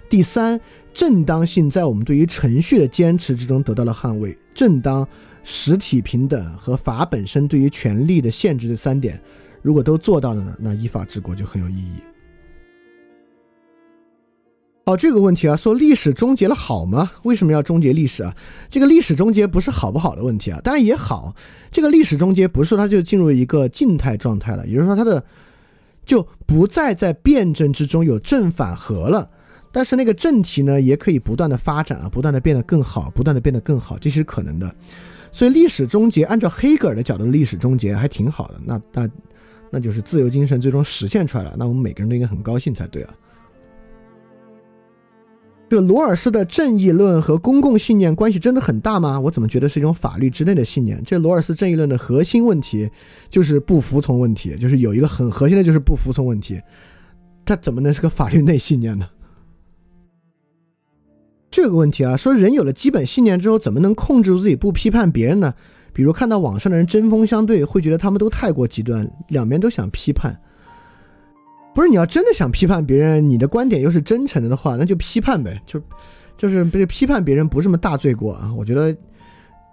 [0.09, 0.59] 第三，
[0.93, 4.38] 正当性在我们对于程序的坚持之中得到了捍卫。
[4.53, 5.07] 正当、
[5.45, 9.18] 实体平等和法本身对于权力的限制这三点，
[9.61, 12.01] 如果都做到了呢，那依法治国就很有意义。
[14.88, 17.11] 哦，这个问题啊，说历史终结了好吗？
[17.23, 18.33] 为什么要终结历史啊？
[18.69, 21.35] 这个历史终结不是好不好的问题啊，当然也好。
[21.69, 25.21] 这个历史终结不是说它就进入一个静态状态了，也就是说它的
[26.05, 29.29] 就不再在辩证之中有正反合了。
[29.73, 34.73] 但是那个正题呢，也可以不断的发展啊，不断的变得更好，不断的变得更好，这是可能的。
[35.33, 38.61] 所以历史终结，按照黑格尔的角度，历史终结还挺好的。
[38.63, 39.09] 那那
[39.69, 43.13] 那就是自由精神最终实现出来了，那我们每个人都应该很高兴才对啊。
[45.70, 49.20] 这罗尔斯的正义论和公共信念关系真的很大吗？
[49.20, 51.01] 我怎么觉得是一种法律之内的信念？
[51.05, 52.89] 这罗尔斯正义论的核心问题
[53.30, 56.61] 就是不服从问题，就是有一个很核心的就是不服从问题，
[57.43, 59.07] 它怎么能是个法律内信念呢？
[61.51, 65.53] 这个问题啊，说人有了基本信念之后，怎么能控制住自己不批判别人呢？
[65.91, 70.39] 比如看到网上的人针锋相对，会觉得他们都太过极端，两边都想批判。
[71.78, 75.80] 不是你要真的想批判别人，你的观点又是真诚的的话，那就批判呗，就
[76.36, 78.51] 就是被批判别人不是什么大罪过啊。
[78.57, 78.97] 我觉得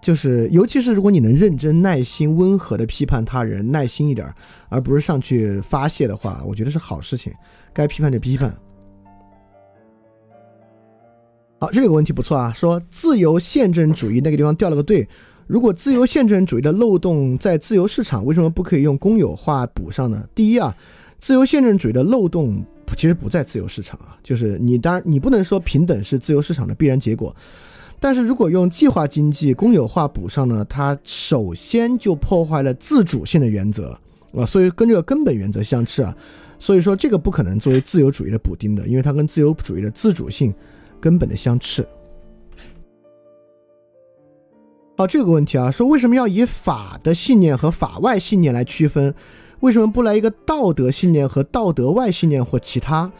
[0.02, 4.30] 就是，尤其是如果你能认真、耐心、温和的批判他人，耐心一点，
[4.68, 7.32] 而不是上去发泄的话，我觉得是好事情。
[7.72, 8.54] 该批判就批判。
[11.58, 15.08] 好，这个问题不错啊，说自由宪政主义那个地方掉了个队。
[15.46, 20.28] 如果自由宪政主义的漏洞在自由市场，为什么不可以用公有化补上呢？
[20.34, 20.76] 第一啊。
[21.24, 22.62] 自由宪政主义的漏洞
[22.98, 27.34] 其实不在自由市场啊，就是你当然你不能说平等是自由市场的必然结果，
[27.98, 33.98] 但是如果用计划经济公有化补上呢，它首先就破坏了自主性的原则
[34.36, 36.14] 啊，所以跟这个根本原则相斥啊，
[36.58, 40.52] 所以说这个不可能作为自由主义的补丁的，因为它跟自由主义的自主性
[41.00, 41.88] 根本的相斥。
[44.98, 49.14] 好，这个问题啊，说为什么要以法的信念和法外信念来区分？
[49.64, 53.10] 为什么不来一个道德信念和道德外信念或其他？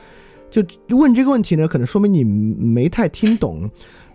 [0.51, 0.63] 就
[0.95, 1.67] 问这个问题呢？
[1.67, 3.69] 可能说明你没太听懂，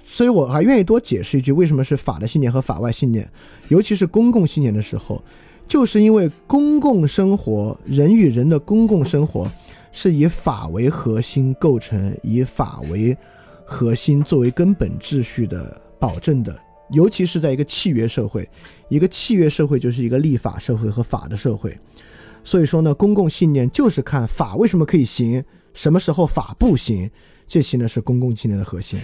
[0.03, 3.27] 所以我还愿意多解释一句：为什么是法的信念和法外信念？
[3.69, 5.23] 尤其是公共信念的时候，
[5.67, 9.51] 就是因为公共生活，人与人的公共生活
[9.91, 13.17] 是以法为核心构成，以法为
[13.65, 16.55] 核心作为根本秩序的保证的。
[16.91, 18.47] 尤其是在一个契约社会，
[18.87, 21.75] 一个契约社会就是一个立法社会和法的社会。
[22.43, 27.09] 所以说呢，公共信念就是看法为什么可以行，什么时候法不行，
[27.45, 28.99] 这些呢是公共信念的核心。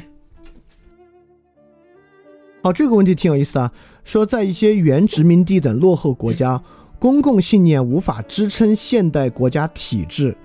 [2.64, 3.72] 好，这个问题挺有意思啊，
[4.04, 6.60] 说在一些原殖民地等落后国家，
[6.98, 10.36] 公共信念无法支撑现代国家体制，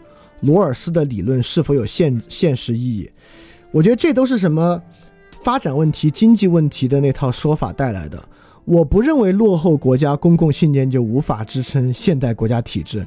[0.41, 3.11] 罗尔斯的理论是否有现现实意义？
[3.71, 4.83] 我觉得这都是什么
[5.43, 8.23] 发展问题、经济问题的那套说法带来的。
[8.65, 13.07] 我不认为落后国家公共信念就无法支撑现代国家体制。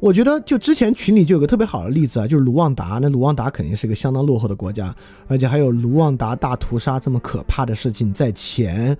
[0.00, 2.98] 我觉得就之前群里就有个特别好的例子啊，就是卢旺达。
[3.00, 4.92] 那卢旺达肯定是一个相当落后的国家，
[5.28, 8.96] 而且还有卢旺达大屠杀这么可怕的事情在前。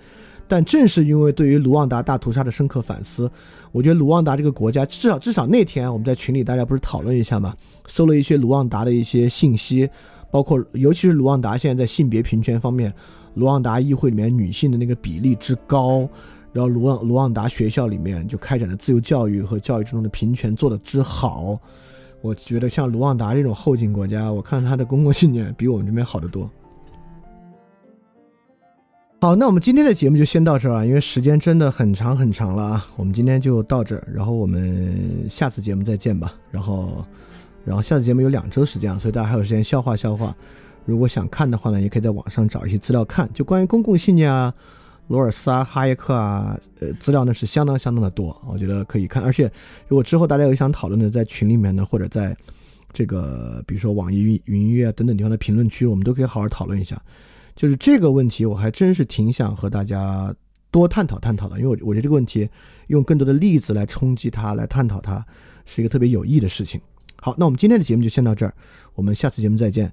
[0.46, 3.28] 但正是因为对于卢旺达大屠杀的深刻反思，
[3.72, 7.52] 我觉得卢旺达这个国家至少至少那天我们在群里大家不是讨论一下嘛，
[7.88, 9.90] 搜了一些卢旺达的一些信息，
[10.30, 12.94] 包括尤其是卢旺达现在在性别平权方面。
[13.34, 16.08] 卢旺达议会里面女性的那个比例之高，
[16.52, 21.58] 然后卢旺卢旺达学校里面就开展的自由教育和教育之中的平权做的之好，
[22.20, 26.50] 我觉得像卢旺达这种后进国家，我看他的公共信念比我们这边好得多。
[29.20, 32.86] 好，那我们今天的节目就先到这儿啊，因为时间真的很长很长了啊。
[32.96, 36.34] 我们今天就到这儿，然后我们下次节目再见吧。
[36.50, 37.06] 然后，
[37.64, 40.36] 然后下次节目有两周时间啊，所以大家还有时间消化消化。
[40.84, 44.52] 如果想看的话呢，也可以在网上找一些资料看，就关于公共信念啊、
[45.08, 49.22] 罗尔斯啊、哈耶克啊，呃，资料呢是相当相当的多，我觉得可以看。
[49.22, 49.50] 而且，
[49.88, 52.36] 如果之后大家有想讨论的，在群里面呢，或者在
[52.92, 57.00] 这个比如说网易云音乐等等地方的评论区，我们都可以好好讨论一下。
[57.54, 60.34] 就是这个问题，我还真是挺想和大家
[60.70, 62.48] 多探讨探讨的，因为我我觉得这个问题
[62.88, 65.24] 用更多的例子来冲击它，来探讨它，
[65.64, 66.80] 是一个特别有益的事情。
[67.16, 68.52] 好，那我们今天的节目就先到这儿，
[68.94, 69.92] 我们下次节目再见。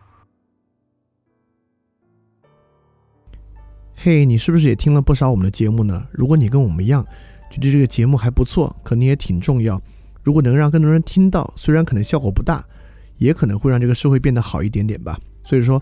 [4.03, 6.07] 嘿，你是不是也听了不少我们的节目呢？
[6.11, 7.05] 如果你跟我们一样，
[7.51, 9.79] 觉得这个节目还不错，可能也挺重要。
[10.23, 12.65] 如果能让更多人听到，虽然可能效果不大，
[13.17, 15.19] 也可能会让这个社会变得好一点点吧。
[15.45, 15.81] 所以说。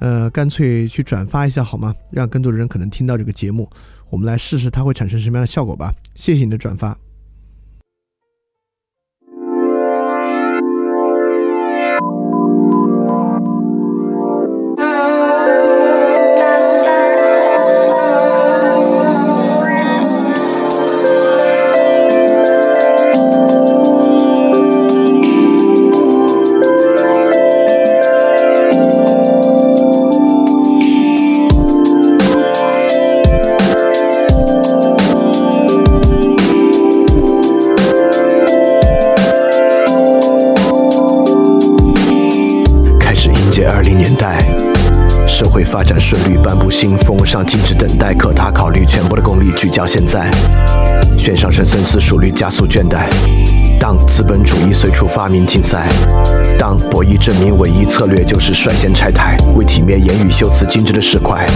[0.00, 1.94] 呃，干脆去转发一下好吗？
[2.10, 3.70] 让更多的人可能听到这个节目，
[4.10, 5.90] 我们来试试它会产生什么样的效果吧。
[6.16, 6.98] 谢谢你的转发。
[49.84, 50.30] 到现在，
[51.18, 53.06] 悬赏深深思熟虑加速倦怠。
[53.78, 55.86] 当资本主义随处发明竞赛，
[56.58, 61.46] 当博弈证明唯一策略就是率先拆台，为体面言语修辞精致的石块。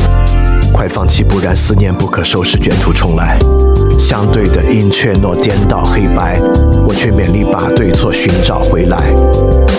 [0.74, 3.38] 快放弃，不然思念不可收拾，卷土重来。
[3.98, 6.40] 相对的阴却诺颠倒黑白，
[6.86, 9.12] 我却勉力把对错寻找回来。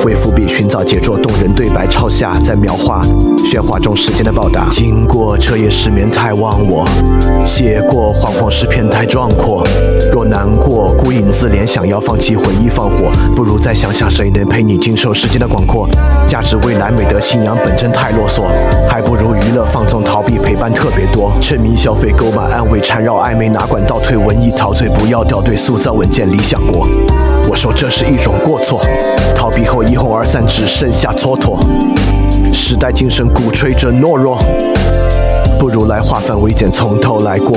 [0.05, 3.01] 为伏笔寻找杰作，动人对白抄下，在描画
[3.39, 4.69] 喧哗中时间的报答。
[4.69, 6.87] 经过彻夜失眠太忘我，
[7.45, 9.65] 写过惶惶诗篇太壮阔。
[10.11, 15.89] 若难过孤影自怜，想要放弃回忆放火，不如再想想谁能陪你经受时间的广阔。
[16.27, 18.43] 价值未来美德信仰本真太啰嗦，
[18.87, 21.33] 还不如娱乐放纵逃避陪伴特别多。
[21.41, 24.17] 沉迷消费购买安慰缠绕暧昧哪管倒退。
[24.17, 26.87] 文艺陶醉，不要掉队，塑造稳健理想国。
[27.47, 28.81] 我说这是一种过错，
[29.35, 31.59] 逃避后一哄而散，只剩下蹉跎。
[32.51, 34.39] 时代精神鼓吹着懦弱，
[35.59, 37.55] 不如来化繁为简，从头来过。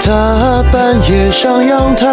[0.00, 2.12] 他半夜上阳台。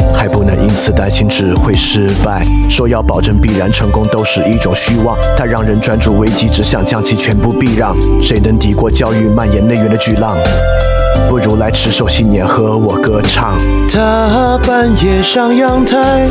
[0.13, 7.95] 还不能因此担心只会失败，说要保证必然成功都是一种虚妄，它让人专注危机，只想将其全部避让。
[8.21, 10.37] 谁能抵过教育蔓延内源的巨浪？
[11.29, 13.57] 不如来持守信念，和我歌唱。
[13.89, 16.27] 他半夜上阳台，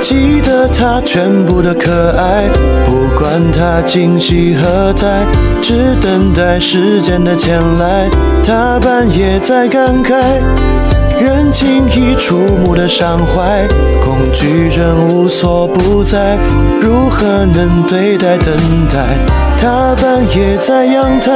[0.00, 2.44] 记得他全部的可爱，
[2.84, 5.24] 不管他惊喜何在，
[5.62, 8.08] 只等待时间的前来。
[8.44, 10.93] 他半夜在感慨。
[11.24, 13.66] 人轻易触目的伤怀，
[14.04, 16.36] 恐惧症无所不在，
[16.82, 18.54] 如何能对待等
[18.90, 19.16] 待？
[19.58, 21.32] 他半夜在阳台，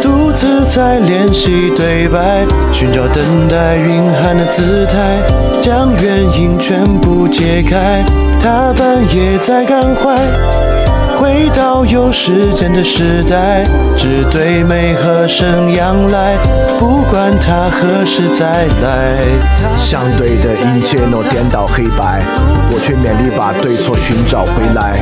[0.00, 5.18] 独自在练习对白，寻找等待蕴含的姿态，
[5.60, 8.02] 将原因全部解开。
[8.40, 10.77] 他半夜在感怀。
[11.18, 13.64] 回到有时间的时代，
[13.96, 16.36] 只对美和声仰赖，
[16.78, 19.18] 不管它何时再来。
[19.76, 22.22] 相对的一切都颠倒黑白，
[22.70, 25.00] 我却勉力把对错寻找回来。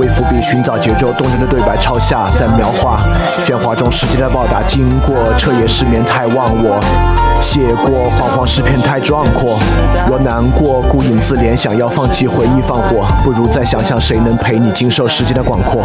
[0.00, 2.98] 为伏笔寻找节奏动人的对白抄下，在描画
[3.44, 6.80] 喧哗中时间的报答经过，彻夜失眠太忘我。
[7.42, 9.58] 写过惶惶诗篇太壮阔，
[10.08, 15.84] 我难过孤影自怜，想要放弃回忆放火，不如再想想谁能陪你经受时间的广阔。